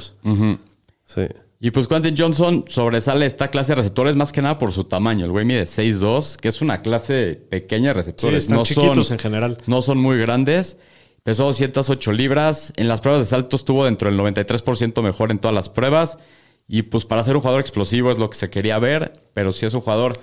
[1.05, 1.21] Sí.
[1.59, 5.25] Y pues Quentin Johnson sobresale esta clase de receptores más que nada por su tamaño.
[5.25, 8.43] El güey mide 6'2", que es una clase pequeña de Sí, receptores.
[8.43, 9.57] están no chiquitos son, en general.
[9.65, 10.77] No son muy grandes.
[11.23, 12.73] Pesó 208 libras.
[12.75, 16.17] En las pruebas de salto estuvo dentro del 93% mejor en todas las pruebas.
[16.67, 19.13] Y pues para ser un jugador explosivo es lo que se quería ver.
[19.33, 20.19] Pero sí es un jugador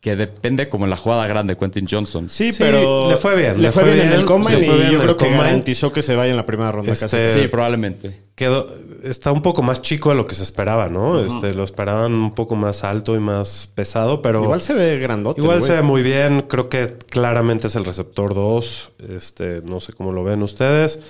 [0.00, 2.28] que depende como en la jugada grande, Quentin Johnson.
[2.28, 4.90] Sí, Sí, pero le fue bien, Le, le fue bien, en el combine y bien
[4.92, 7.40] yo creo que garantizó que se vaya en la primera ronda Este, casi.
[7.42, 8.20] Sí, probablemente.
[8.38, 8.68] Quedó,
[9.02, 11.18] está un poco más chico de lo que se esperaba, ¿no?
[11.24, 15.40] Este, lo esperaban un poco más alto y más pesado, pero Igual se ve grandote.
[15.40, 16.42] Igual se ve muy bien.
[16.42, 18.90] Creo que claramente es el receptor 2.
[19.08, 21.00] Este, no sé cómo lo ven ustedes.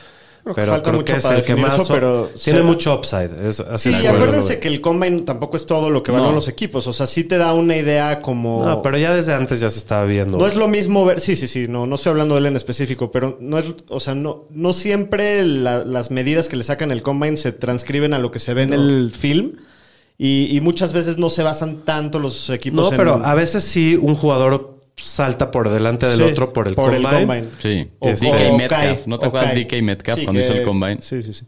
[0.43, 2.63] Creo que pero falta creo mucho que es para el que más eso, pero tiene
[2.63, 3.31] mucho upside.
[3.49, 6.33] Es, así Sí, y acuérdense que el combine tampoco es todo lo que van No.
[6.33, 6.87] los equipos.
[6.87, 8.65] O sea, sí te da una idea como.
[8.65, 10.39] No, pero ya desde antes ya se estaba viendo.
[10.39, 12.57] No es lo mismo ver, sí, sí, sí, no, no estoy hablando de él en
[12.57, 16.91] específico, pero no es, o sea, no, no siempre la- las medidas que le sacan
[16.91, 19.53] el combine se transcriben a lo que se ve en el film
[20.17, 23.65] y, y muchas veces no se basan tanto los equipos no, en- pero a veces
[23.65, 27.45] sí un jugador salta por delante del Sí, otro por el combine.
[27.61, 27.89] Sí.
[27.99, 29.07] O- DK o Metcalf.
[29.07, 30.99] ¿No te acuerdas de DK Metcalf Sí, cuando hizo que- el combine?
[31.01, 31.47] Sí, sí, sí.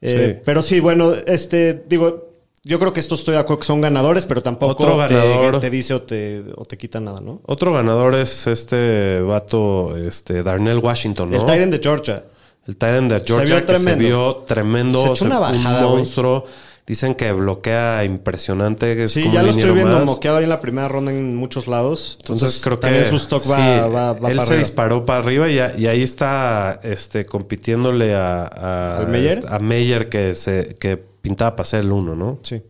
[0.00, 0.42] Eh, Sí.
[0.44, 2.28] Pero sí, bueno, este, digo,
[2.64, 5.60] yo creo que esto estoy de acuerdo que son ganadores, pero tampoco Otro te- ganador.
[5.60, 7.40] te, dice o te, o te quita nada, ¿no?
[7.46, 11.36] Otro ganador es este vato, este Darnell Washington, ¿no?
[11.36, 12.24] El Tyrant de Georgia.
[12.66, 14.04] El Titan de Georgia vio que se tremendo.
[14.08, 16.44] vio tremendo, Se echó una o sea, bajada, un monstruo.
[16.88, 19.00] Dicen que bloquea impresionante.
[19.04, 20.04] es Sí, como ya lo estoy viendo más.
[20.06, 22.16] moqueado ahí en la primera ronda en muchos lados.
[22.22, 23.62] Entonces, creo que también su stock va, sí,
[23.94, 24.56] va, va él para se arriba.
[24.58, 29.38] disparó para arriba y, a- y ahí está este, compitiéndole a, a, ¿Al Meyer?
[29.40, 32.40] este, a Meyer que, se, que pintaba para ser el uno, ¿no?
[32.42, 32.62] Sí.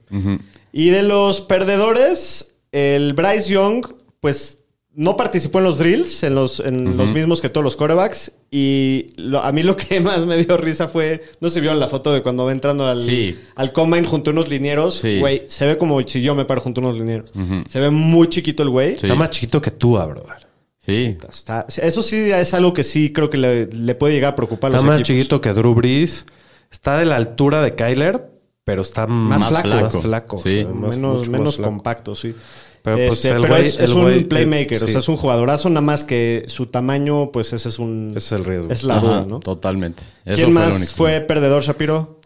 [0.73, 3.87] Y de los perdedores, el Bryce Young,
[4.21, 4.58] pues
[5.01, 8.33] no participó en los drills, en los, en los mismos que todos los corebacks.
[8.51, 11.79] Y lo- a mí lo que más me dio risa fue, no se vio en
[11.79, 13.39] la foto de cuando va entrando al, Sí.
[13.55, 14.95] al combine junto a unos linieros.
[14.97, 15.21] Sí.
[15.21, 17.31] Güey, se ve como si yo me paro junto a unos linieros.
[17.69, 18.97] Se ve muy chiquito el güey.
[18.97, 19.07] Sí.
[19.07, 20.49] Está más chiquito que tú, brother.
[20.79, 21.17] Sí.
[21.29, 24.73] Está- eso sí es algo que sí creo que le, le puede llegar a preocupar
[24.73, 25.17] a Está los más equipos.
[25.17, 26.27] chiquito que Drew Brees.
[26.73, 28.31] Está de la altura de Kyler,
[28.65, 29.69] pero está Más más, flaco.
[29.69, 29.85] flaco.
[29.85, 30.39] Más flaco.
[30.39, 30.65] Sí.
[30.65, 32.35] o sea, más- menos más compacto, sí.
[32.96, 34.92] Pero, pues, Este, el pero güey- es, el un güey, eh, playmaker, o sí.
[34.92, 38.12] sea, es un jugadorazo, nada más que su tamaño, pues ese es un...
[38.16, 38.72] Es el riesgo.
[38.72, 39.40] Es la Ajá, duda, ¿no?
[39.40, 40.03] Totalmente.
[40.24, 40.92] Eso ¿Quién fue lo más único.
[40.94, 42.18] fue perdedor, Shapiro?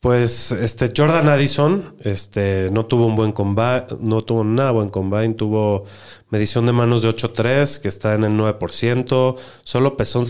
[0.00, 5.34] Pues este Jordan Addison este, no tuvo un buen combine, no tuvo nada buen combine,
[5.34, 5.86] tuvo
[6.30, 10.22] medición de manos de 8.3, que está en el 9%, solo pesó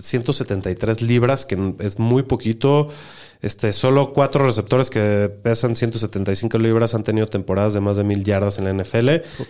[0.00, 2.88] 173 libras, que es muy poquito.
[3.42, 8.24] Este, solo cuatro receptores que pesan 175 libras han tenido temporadas de más de mil
[8.24, 9.08] yardas en la NFL.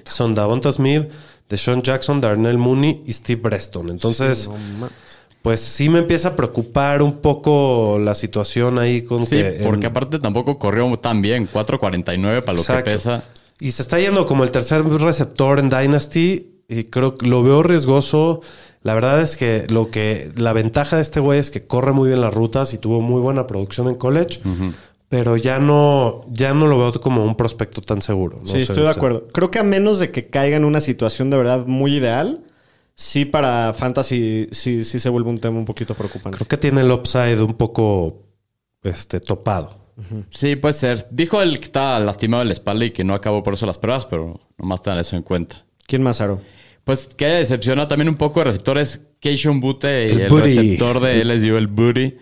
[0.08, 1.08] Son Davonta Smith,
[1.48, 3.88] Deshaun Jackson, Darnell Mooney y Steve Preston.
[3.90, 4.50] Entonces,
[5.42, 9.58] pues sí me empieza a preocupar un poco la situación ahí con Sí, que...
[9.58, 11.48] en- porque aparte tampoco corrió tan bien.
[11.48, 12.84] 4.49 para lo Exacto.
[12.84, 13.24] que pesa.
[13.60, 17.62] Y se está yendo como el tercer receptor en Dynasty y creo que lo veo
[17.62, 18.40] riesgoso.
[18.86, 22.06] La verdad es que lo que la ventaja de este güey es que corre muy
[22.06, 24.38] bien las rutas y tuvo muy buena producción en college,
[25.08, 28.38] pero ya no ya no lo veo como un prospecto tan seguro.
[28.38, 28.96] No sí, sé estoy de usted.
[28.96, 29.26] acuerdo.
[29.32, 32.44] Creo que a menos de que caiga en una situación de verdad muy ideal,
[32.94, 36.38] sí para Fantasy sí, sí se vuelve un tema un poquito preocupante.
[36.38, 38.22] Creo que tiene el upside un poco
[38.84, 39.80] este topado.
[40.30, 41.08] Sí, puede ser.
[41.10, 43.78] Dijo el que estaba lastimado en la espalda y que no acabó por eso las
[43.78, 45.64] pruebas, pero nomás tengan eso en cuenta.
[45.88, 46.40] ¿Quién más, Aro?
[46.86, 51.56] Pues que decepcionó también un poco de receptores Keishon Butte y El receptor de LSU,
[51.56, 52.14] el Booty.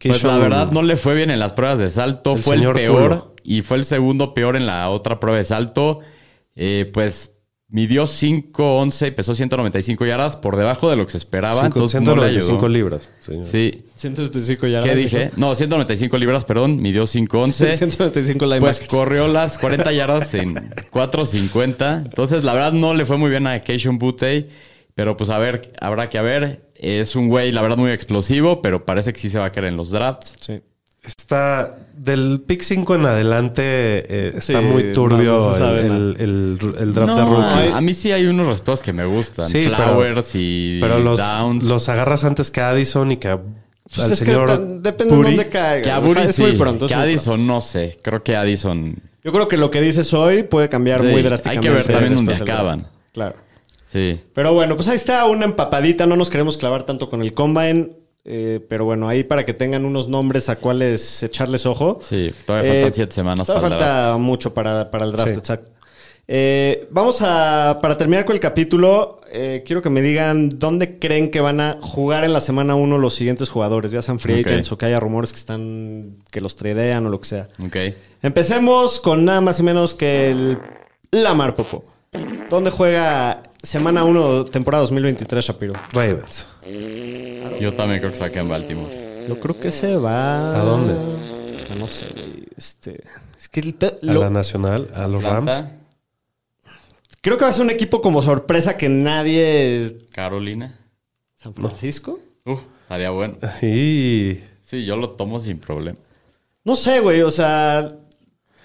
[0.00, 2.34] Pues la verdad no le fue bien en las pruebas de salto.
[2.34, 3.34] El fue el peor culo.
[3.42, 5.98] y fue el segundo peor en la otra prueba de salto.
[6.54, 7.33] Eh, pues
[7.74, 11.62] midió 5'11 y pesó 195 yardas por debajo de lo que se esperaba.
[11.62, 12.68] Cinco- entonces no le 195 ayudó.
[12.68, 13.10] libras.
[13.18, 13.46] señor.
[13.46, 13.82] Sí.
[13.96, 14.80] 175 ya.
[14.80, 15.32] ¿Qué dije?
[15.36, 16.80] No, 195 libras, perdón.
[16.80, 17.72] Midió 5'11.
[17.76, 22.04] 175 Pues corrió las 40 yardas en 4.50.
[22.04, 24.48] Entonces, la verdad, no le fue muy bien a Keishon Butte.
[24.94, 26.70] Pero pues a ver, habrá que ver.
[26.76, 29.66] Es un güey, la verdad, muy explosivo, pero parece que sí se va a caer
[29.66, 30.36] en los drafts.
[30.38, 30.60] Sí.
[31.04, 35.80] Está del pick 5 en adelante eh, está Sí, muy turbio no, no se sabe
[35.86, 37.74] el, el- el- el draft de No, rookies.
[37.74, 39.44] a, a mí sí hay unos receptores que me gustan.
[39.44, 41.64] Sí, pero- Flowers y Pero los, Downs.
[41.64, 43.36] los agarras antes que Addison y que
[43.84, 44.66] Pues al que señor.
[44.66, 45.30] de- depende Puri.
[45.30, 45.82] de dónde caiga.
[45.82, 46.42] que a O sea, Buri es sí.
[46.42, 46.86] muy pronto.
[46.86, 47.98] es que muy Addison, no sé.
[48.02, 48.96] Creo que Addison...
[49.22, 51.70] Yo creo que lo que dices hoy puede cambiar Sí, muy hay que drásticamente.
[51.70, 52.86] ver también dónde acaban.
[53.12, 53.36] Claro.
[53.90, 54.20] Sí.
[54.34, 56.04] Pero bueno, pues ahí está una empapadita.
[56.06, 57.90] No nos queremos clavar tanto con el Combine.
[58.24, 61.98] Eh, pero bueno, ahí para que tengan unos nombres a cuales echarles ojo.
[62.00, 64.20] Sí, todavía Eh, faltan siete semanas Todavía para el falta draft.
[64.20, 65.38] mucho para, para el draft, Sí.
[65.38, 65.70] exacto.
[66.26, 71.30] Eh, vamos a, para terminar con el capítulo, eh, quiero que me digan dónde creen
[71.30, 74.46] que van a jugar en la semana 1 los siguientes jugadores, ya sean free Ok.
[74.46, 77.48] agents o que haya rumores que están, que los tradean o lo que sea.
[77.62, 77.76] Ok.
[78.22, 80.58] Empecemos con nada más y menos que el
[81.10, 81.84] Lamar Popo.
[82.48, 85.72] ¿Dónde juega semana 1, temporada 2023, Shapiro?
[85.92, 86.48] Ravens.
[87.60, 89.24] Yo también creo que se va a quedar en Baltimore.
[89.28, 90.54] Yo creo que se va.
[90.60, 90.92] ¿A dónde?
[91.70, 92.44] Ah, No sé, güey.
[92.56, 93.02] Este.
[93.38, 95.64] Es que el pe- A lo- la Nacional, a los Rams.
[97.20, 99.96] Creo que va a ser un equipo como sorpresa que nadie.
[100.12, 100.78] Carolina.
[101.36, 102.20] ¿San Francisco?
[102.44, 103.36] Uf, estaría bueno.
[103.62, 105.98] Y Sí, yo lo tomo sin problema.
[106.64, 107.22] No sé, güey.
[107.22, 107.88] O sea.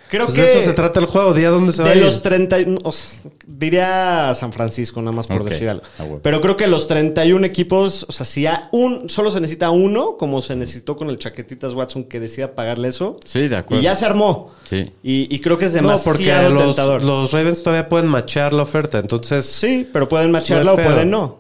[0.10, 0.42] Creo pues que.
[0.42, 1.34] de eso se trata el juego.
[1.34, 2.04] Día dónde se va a de ir.
[2.04, 2.60] los 30.
[2.60, 5.84] y- o sea, diría San Francisco, nada más por Ok, decir algo.
[5.98, 6.20] a huevo.
[6.24, 8.06] Pero creo que los 31 equipos.
[8.10, 9.10] O sea, si a un.
[9.10, 13.20] Solo se necesita uno, como se necesitó con el Chaquetitas Watson, que decida pagarle eso.
[13.26, 13.82] Sí, de acuerdo.
[13.82, 14.52] Y ya se armó.
[14.64, 14.92] Sí.
[15.04, 17.02] Y, y creo que es No, demasiado porque los, tentador.
[17.04, 19.00] los Ravens todavía pueden machear la oferta.
[19.00, 21.38] Entonces, Sí, pero pueden macharla No o pueden no.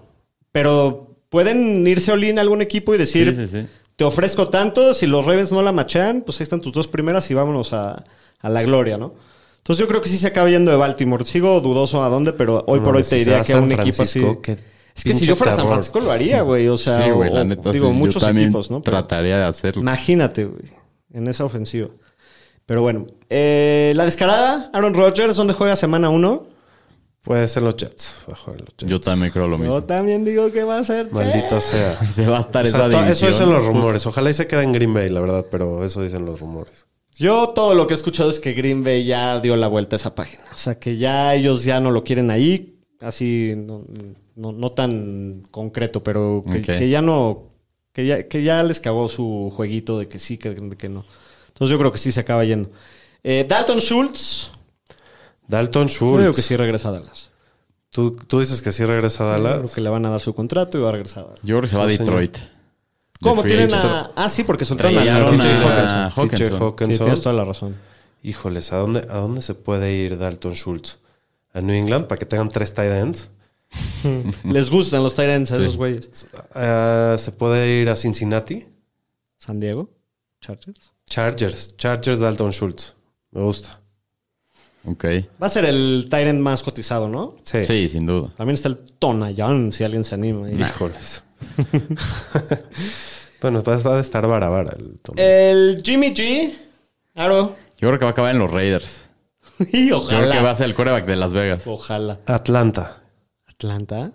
[0.51, 3.67] Pero pueden irse in a algún equipo y decir, Sí, sí, sí.
[3.95, 7.29] te ofrezco tanto, si los Ravens no la machean, pues ahí están tus dos primeras
[7.29, 8.03] y vámonos a,
[8.41, 9.13] a la gloria, ¿no?
[9.57, 11.25] Entonces yo creo que sí se acaba yendo de Baltimore.
[11.25, 13.71] Sigo dudoso a dónde, pero hoy no por hoy te diría a que San un
[13.71, 14.23] equipo así...
[14.95, 15.65] Es que si yo fuera San.
[15.67, 16.67] Francisco lo haría, güey.
[16.67, 17.71] O sea, sí, güey, la o- neta.
[17.71, 17.91] digo, sí.
[17.91, 18.81] Yo muchos equipos, ¿no?
[18.81, 19.81] Pero Trataría de hacerlo.
[19.81, 20.63] imagínate, güey,
[21.13, 21.87] en esa ofensiva.
[22.65, 26.47] Pero bueno, eh, la descarada, Aaron Rodgers, ¿dónde juega semana 1?
[27.21, 28.23] puede ser los Jets.
[28.27, 28.75] A los.
[28.77, 29.83] Yo también creo lo Yo mismo.
[29.83, 31.11] también digo que va a ser...
[31.11, 32.03] Maldito sea.
[32.05, 34.05] Se va a estar O sea, esa eso dicen los rumores.
[34.07, 36.87] Ojalá y se quede en Green Bay, la verdad, pero eso dicen los rumores.
[37.19, 39.97] Yo todo lo que he escuchado es que Green Bay ya dio la vuelta a
[39.97, 40.43] esa página.
[40.53, 43.83] O sea, que ya ellos ya no lo quieren ahí, así no,
[44.35, 47.43] no- no tan concreto, pero que, ya no,
[47.91, 51.03] que ya, que ya les cagó su jueguito de que sí, que, de que no.
[51.49, 52.69] Entonces yo creo que sí se acaba yendo.
[53.21, 54.51] Eh, Dalton Schultz,
[55.47, 56.21] Dalton yo Schultz.
[56.21, 57.31] digo que sí regresa a Dallas.
[57.91, 59.73] ¿Tú, tú dices que sí regresa a Creo Dallas.
[59.75, 61.39] que le van a dar su contrato y va a regresar a Dallas.
[61.43, 62.05] Yo creo que se va a señor.
[63.21, 63.91] ¿Cómo tienen agent.
[63.91, 64.11] a...?
[64.15, 66.61] Ah, sí, porque soltaron a, TJ a Hawkinson.
[66.61, 66.75] Hawkinson.
[66.75, 67.75] TJ Sí, tienes toda la razón.
[68.23, 70.97] Híjoles, ¿a dónde, ¿a dónde se puede ir Dalton Schultz?
[71.53, 73.29] ¿A New England para que tengan tres tight ends?
[74.43, 76.27] Les gustan los Tyrants a esos güeyes.
[76.53, 78.65] Ah, ¿Se puede ir a Cincinnati?
[79.37, 79.89] San Diego,
[80.41, 80.91] Chargers.
[81.07, 81.77] Chargers.
[81.77, 82.95] Chargers Dalton Schultz.
[83.31, 83.79] Me gusta.
[84.85, 85.05] Ok.
[85.41, 87.35] Va a ser el Tyrant más cotizado, ¿no?
[87.43, 87.63] Sí.
[87.63, 88.33] Sí, sin duda.
[88.37, 90.49] También está el Tonayan, si alguien se anima.
[90.51, 91.23] Híjoles.
[93.41, 95.15] bueno, va a estar barabara el Tom.
[95.17, 96.53] El Jimmy G.
[97.13, 97.55] Claro.
[97.79, 99.05] Yo creo que va a acabar en los Raiders.
[99.73, 100.51] Y Yo creo que va ojalá.
[100.51, 101.67] a ser el quarterback de Las Vegas.
[101.67, 102.19] Ojalá.
[102.25, 102.99] Atlanta.
[103.45, 104.11] Atlanta.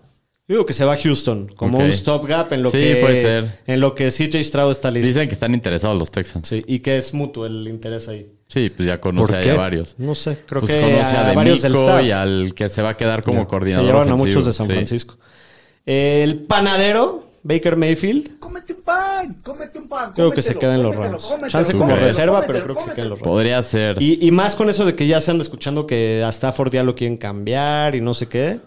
[0.47, 1.85] Yo digo que se va a Houston como Ok.
[1.85, 3.61] un stopgap en lo Sí, que puede ser.
[3.67, 5.09] en lo que CJ Stroud está listo.
[5.09, 6.47] Dicen que están interesados los Texans.
[6.49, 8.31] Sí, Sí, y que es mutuo el interés ahí.
[8.53, 9.95] pues ya conoce a varios.
[9.99, 12.83] No sé, creo pues que conoce a, a, varios del staff y al que se
[12.83, 14.27] va a quedar como se coordinador llevaron a ofensivo.
[14.27, 15.07] muchos de San Sí.
[15.87, 20.13] El panadero Baker Mayfield, Cómete un pan, cómete un pan.
[20.15, 21.35] creo que se queda en los Rams.
[21.49, 23.29] Chance como cómetelo, reserva, pero creo que se queda en los Rams.
[23.29, 24.01] Podría ser.
[24.01, 26.83] Y, y más con eso de que ya se anda escuchando que a Stafford ya
[26.83, 28.61] lo quieren cambiar y no sé qué.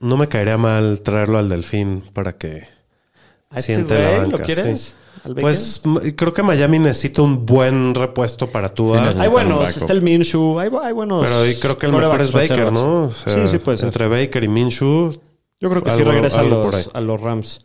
[0.00, 2.64] No me caería mal traerlo al Delfín para que
[3.50, 4.36] ¿A este siente la banca.
[4.38, 4.80] lo quieres?
[4.80, 4.94] sí.
[5.40, 5.80] Pues
[6.14, 9.00] creo que Miami necesita un buen repuesto para Sí, Tua.
[9.00, 11.24] necesita- hay buenos, está el Minshew, hay, hay buenos.
[11.24, 12.72] pero y creo que el mejor es Baker, reservas.
[12.74, 13.02] ¿no?
[13.04, 13.86] O sea, sí, sí puede ser.
[13.86, 15.18] Entre Baker y Minshew.
[15.60, 16.84] Yo creo que sí regresa a los, ahí.
[16.92, 17.64] a los Rams.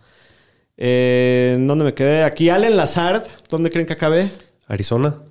[0.78, 2.24] Eh, ¿en ¿Dónde me quedé?
[2.24, 3.24] Aquí Allen Lazard.
[3.50, 4.30] ¿Dónde creen que acabe?
[4.68, 5.22] Arizona.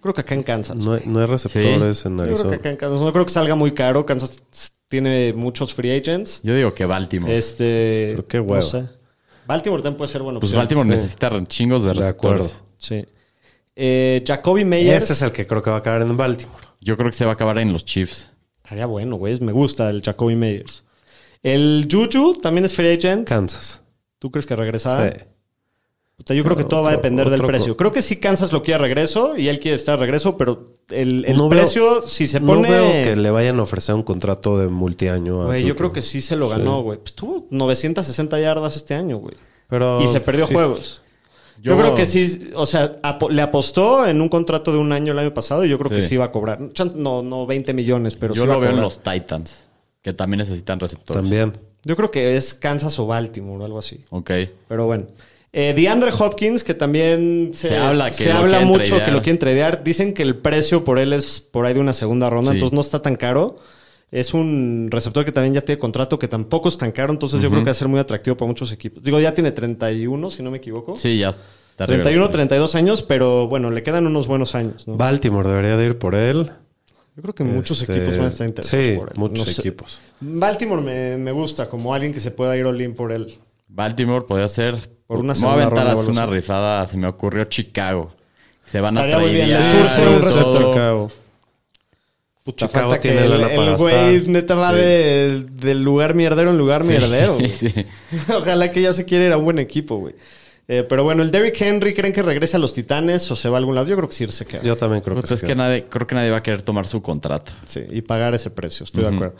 [0.00, 0.76] Creo que acá en Kansas.
[0.76, 2.56] No hay, no hay receptores en Yo creo que Arizona.
[2.56, 3.00] acá en Kansas.
[3.00, 4.04] No creo que salga muy caro.
[4.04, 4.42] Kansas
[4.88, 6.40] tiene muchos free agents.
[6.42, 7.36] Yo digo que Baltimore.
[7.36, 8.08] Este.
[8.10, 8.84] Pero qué no sé.
[9.46, 10.40] Baltimore también puede ser bueno.
[10.40, 12.46] pues Baltimore necesita chingos de De receptores.
[12.48, 12.66] acuerdo.
[12.78, 13.04] Sí.
[13.76, 15.04] Eh, Jacoby Meyers.
[15.04, 16.62] Ese es el que creo que va a acabar en Baltimore.
[16.80, 18.28] Yo creo que se va a acabar en los Chiefs.
[18.62, 19.40] Estaría bueno, güey.
[19.40, 20.83] Me gusta el Jacoby Meyers.
[21.44, 23.28] El Juju también es free agent.
[23.28, 23.82] Kansas.
[24.18, 25.12] ¿Tú crees que regresará?
[25.12, 25.18] Sí.
[26.16, 27.76] Puta, yo creo que todo va a depender del precio.
[27.76, 30.78] Creo que sí Kansas lo quiere a regreso y él quiere estar a regreso, pero
[30.90, 32.70] el, el No veo- precio, si se No pone...
[32.70, 36.02] veo que le vayan a ofrecer un contrato de multiaño a Güey, yo creo que
[36.02, 36.98] sí se lo ganó, güey.
[36.98, 39.34] Pues tuvo 960 yardas este año, güey.
[39.68, 40.54] Pero Y se perdió sí.
[40.54, 41.02] juegos.
[41.60, 45.12] Yo, Yo- creo que sí, o sea, le apostó en un contrato de un año
[45.12, 46.10] el año pasado y yo creo que Sí.
[46.10, 46.60] sí va a cobrar.
[46.94, 49.64] No, no 20 millones, pero Yo sí va lo veo en los Titans,
[50.04, 51.20] que también necesitan receptores.
[51.22, 51.52] También.
[51.82, 54.04] Yo creo que es Kansas o Baltimore o algo así.
[54.10, 54.30] Ok.
[54.68, 55.06] Pero bueno.
[55.52, 59.04] Eh, DeAndre Hopkins, que también se, Se habla que se habla mucho tradear.
[59.06, 59.82] que lo quieren tradear.
[59.84, 62.56] Dicen que el precio por él es por ahí de una segunda ronda, Sí.
[62.58, 63.56] entonces no está tan caro.
[64.10, 67.48] Es un receptor que también ya tiene contrato, que tampoco es tan caro, entonces yo
[67.50, 69.02] creo que va a ser muy atractivo para muchos equipos.
[69.02, 70.94] Digo, ya tiene 31, si no me equivoco.
[70.96, 71.30] Sí, ya.
[71.30, 74.86] está arriba de 31, los- 32 años, pero bueno, le quedan unos buenos años.
[74.86, 74.96] ¿no?
[74.96, 76.50] Baltimore debería de ir por él.
[77.16, 79.14] Yo creo que muchos Este, equipos van a estar interesados Sí, por él.
[79.16, 79.60] muchos No sé.
[79.60, 80.00] equipos.
[80.20, 83.38] Baltimore me, me gusta como alguien que se pueda ir all-in por él.
[83.68, 84.76] Baltimore podría ser.
[85.06, 85.52] Por una Me voy a segunda
[85.82, 86.86] aventar ronda una rifada.
[86.88, 88.12] Se me ocurrió Chicago.
[88.64, 89.46] Se van Estaría a muy bien.
[89.46, 89.74] traer.
[89.74, 90.56] Le surge un receptor.
[90.72, 91.10] Chicago.
[92.42, 94.76] Puta, Chicago falta tiene que el, el güey neta va Sí.
[94.76, 97.38] de- del lugar mierdero en lugar mierdero.
[97.52, 97.72] Sí.
[98.36, 100.14] Ojalá que ya se quiera ir a un buen equipo, güey.
[100.66, 103.56] Eh, pero bueno, el Derrick Henry, ¿creen que regrese a los Titanes o se va
[103.56, 103.86] a algún lado?
[103.86, 104.62] Yo creo que sí se queda.
[104.62, 105.56] Yo también creo que, Puta, se es que queda.
[105.56, 107.52] nadie, creo que nadie va a querer tomar su contrato.
[107.66, 109.34] Sí, y pagar ese precio, estoy de acuerdo.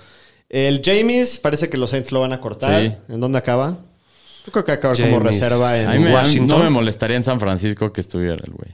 [0.51, 2.81] El James, parece que los Saints lo van a cortar.
[2.83, 2.93] Sí.
[3.09, 3.79] ¿En dónde acaba?
[4.45, 5.23] Yo creo que acaba como James.
[5.23, 6.47] reserva en me- Washington.
[6.59, 8.73] no me molestaría en San Francisco que estuviera el güey.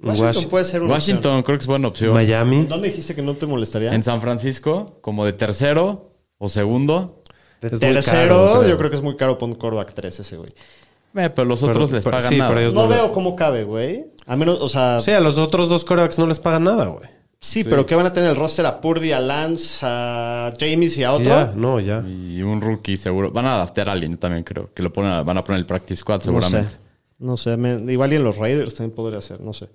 [0.00, 0.26] Washington.
[0.26, 0.50] Washington.
[0.50, 2.14] puede ser una Washington creo que es buena opción.
[2.14, 2.64] Miami.
[2.64, 3.92] ¿Dónde dijiste que no te molestaría?
[3.92, 7.22] En San Francisco, como de tercero o segundo.
[7.60, 10.36] De Es muy tercero, caro, yo creo que es muy caro poner Corback 3 ese,
[10.36, 10.48] güey.
[11.16, 12.48] Eh, pero los Pero- otros les pero- pagan sí, nada.
[12.48, 14.06] pero ellos No no veo cómo cabe, güey.
[14.26, 17.08] A menos, o sea, Sí, a los otros dos corebacks no les pagan nada, güey.
[17.40, 21.04] Sí, pero que van a tener el roster a Purdy, a Lance, a James y
[21.04, 21.26] a otro.
[21.26, 22.02] Ya, no, ya.
[22.08, 23.30] Y un rookie seguro.
[23.30, 24.72] Van a adaptar a alguien, yo también creo.
[24.72, 26.70] Que lo ponen a- van a poner el practice squad no seguramente.
[26.70, 26.76] sé.
[27.18, 29.68] No sé, me- igual y en los Raiders también podría ser, no sé.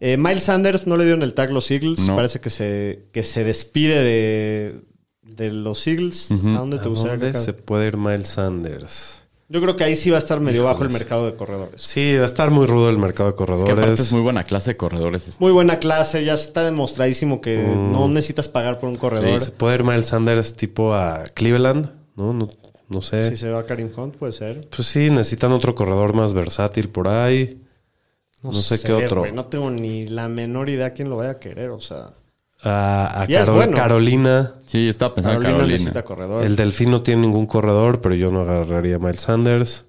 [0.00, 2.06] Eh, Miles Sanders no le dieron el tag los Eagles.
[2.06, 2.14] No.
[2.14, 4.80] Parece que se, que se despide de,
[5.22, 6.30] de los Eagles.
[6.30, 9.17] ¿A dónde te ¿A gustaría dónde que se puede ir Miles Sanders?
[9.50, 11.80] Yo creo que ahí sí va a estar medio bajo el mercado de corredores.
[11.80, 14.00] Sí, va a estar muy rudo el mercado de Que aparte corredores.
[14.00, 15.26] es muy buena clase de corredores.
[15.26, 15.42] este.
[15.42, 19.40] Muy buena clase, ya está demostradísimo que no necesitas pagar por un corredor.
[19.40, 22.34] Se puede ir Miles Sanders tipo a Cleveland, ¿no?
[22.34, 22.48] No,
[22.88, 23.24] no sé.
[23.24, 24.68] Si se va a Karim Hunt, puede ser.
[24.68, 27.62] Pues sí, necesitan otro corredor más versátil por ahí.
[28.42, 29.24] No, sé, qué otro.
[29.32, 32.10] no tengo ni la menor idea quién lo vaya a querer, o sea.
[32.62, 33.76] A, a Y es Caro- bueno.
[33.76, 34.54] Carolina.
[34.66, 35.72] Sí, yo estaba pensando Carolina, en Carolina.
[35.78, 36.44] necesita corredor.
[36.44, 39.84] El Delfín no tiene ningún corredor, pero yo no agarraría a Miles Sanders.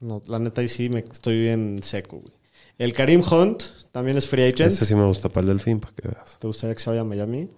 [0.00, 2.32] No, la neta ahí sí me estoy bien seco, güey.
[2.78, 3.62] El Karim Hunt
[3.92, 4.72] también es free agent.
[4.72, 6.38] Ese sí me gusta para el Delfín, para que veas.
[6.38, 7.50] ¿Te gustaría que se vaya a Miami?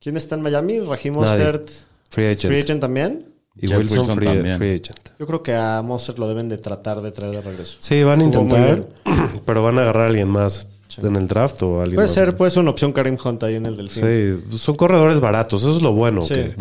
[0.00, 0.80] ¿Quién está en Miami?
[0.80, 1.14] Raheem.
[1.14, 1.68] Mostert.
[2.10, 2.40] Free agent.
[2.46, 3.26] Free agent también.
[3.56, 4.56] Y Jeff Wilson, Wilson free, también.
[4.58, 5.08] free agent.
[5.18, 7.76] Yo creo que a Mostert lo deben de tratar de traer de regreso.
[7.78, 8.84] Sí, van a intentar,
[9.46, 10.68] pero van a agarrar a alguien más
[10.98, 12.14] en el draft o alguien Puede más.
[12.14, 14.02] ser, puede ser una opción Karim Hunt ahí en el Delfín.
[14.50, 16.22] Sí, son corredores baratos, eso es lo bueno.
[16.22, 16.34] Sí.
[16.34, 16.54] Que,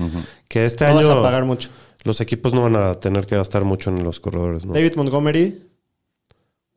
[0.47, 1.69] que este No vas año a pagar mucho.
[2.03, 4.65] los equipos no van a tener que gastar mucho en los corredores.
[4.65, 4.73] ¿no?
[4.73, 5.61] David Montgomery.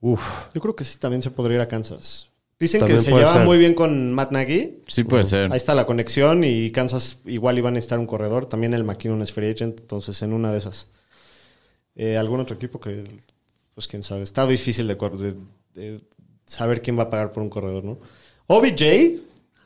[0.00, 0.22] Uf.
[0.54, 2.28] Yo creo que sí también se podría ir a Kansas.
[2.58, 3.44] Dicen También que se lleva ser.
[3.44, 4.78] muy bien con Matt Nagy.
[4.86, 5.50] Sí puede ser.
[5.52, 8.46] Ahí está la conexión y Kansas igual iban a necesitar un corredor.
[8.46, 10.88] También el McKinnon es free agent, entonces en una de esas.
[11.96, 13.04] Eh, ¿Algún otro equipo que,
[13.74, 14.22] pues quién sabe?
[14.22, 15.34] Está difícil de, de-
[15.74, 16.00] de
[16.46, 17.98] saber quién va a pagar por un corredor, ¿no?
[18.46, 19.20] OBJ,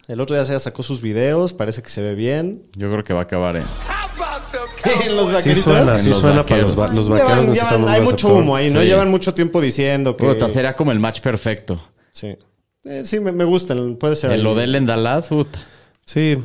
[0.08, 2.62] el otro día se sacó sus videos, parece que se ve bien.
[2.74, 3.62] Yo creo que va a acabar en...
[5.04, 7.56] en los Sí suena, En sí los suena para los, va- los vaqueros.
[7.56, 8.80] llevan- hay mucho humo ahí, ¿no?
[8.80, 8.86] Sí.
[8.86, 10.24] Llevan mucho tiempo diciendo que...
[10.24, 11.80] Puta, sería como el match perfecto.
[12.12, 12.36] Sí,
[12.84, 14.32] Eh, sí me, me gustan, puede ser.
[14.32, 14.46] El ahí.
[14.46, 15.60] Odell en Dallas, puta.
[16.04, 16.36] Sí.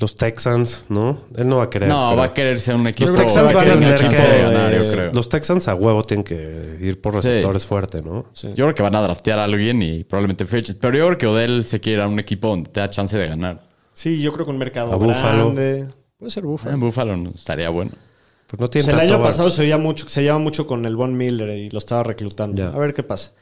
[0.00, 1.18] Los Texans, ¿no?
[1.36, 1.88] Él no va a querer.
[1.88, 4.28] No, pero- va a querer ser un equipo Los Texans van a tener chance que.
[4.28, 5.12] de ganar, yo eh, creo.
[5.12, 8.26] Los Texans a huevo tienen que ir por receptores fuerte, ¿no?
[8.32, 8.48] Sí.
[8.54, 10.78] Yo creo que van a draftear a alguien y probablemente agent.
[10.80, 13.16] Pero yo creo que Odell se quiere ir a un equipo donde te da chance
[13.16, 13.68] de ganar.
[13.92, 15.54] Sí, yo creo que un mercado A Buffalo.
[15.54, 16.74] Puede ser Buffalo.
[16.74, 17.92] En Buffalo no, estaría bueno.
[18.48, 21.16] Pues no tiene el año pasado se veía mucho, se llevaba mucho con el Von
[21.16, 22.64] Miller y lo estaba reclutando.
[22.64, 23.32] A ver qué pasa.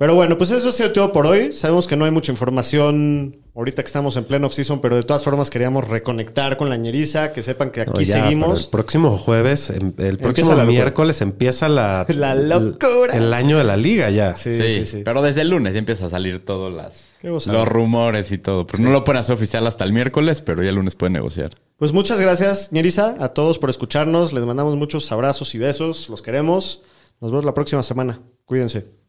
[0.00, 1.52] Pero bueno, pues eso ha sido todo por hoy.
[1.52, 5.22] Sabemos que no hay mucha información ahorita que estamos en pleno off-season, pero de todas
[5.22, 8.64] formas queríamos reconectar con la ñeriza, que sepan que aquí No, ya, pero seguimos.
[8.64, 13.14] El próximo jueves, em- el próximo miércoles empieza la, La locura.
[13.14, 14.36] El, año de la liga ya.
[14.36, 15.02] Sí, Sí, sí, sí.
[15.04, 18.64] Pero desde el lunes ya empieza a salir todos las, los rumores y todo.
[18.64, 21.56] Pero no lo pueden hacer oficial hasta el miércoles, pero ya el lunes pueden negociar.
[21.76, 24.32] Pues muchas gracias, ñeriza, a todos por escucharnos.
[24.32, 26.08] Les mandamos muchos abrazos y besos.
[26.08, 26.80] Los queremos.
[27.20, 28.22] Nos vemos la próxima semana.
[28.46, 28.99] Cuídense.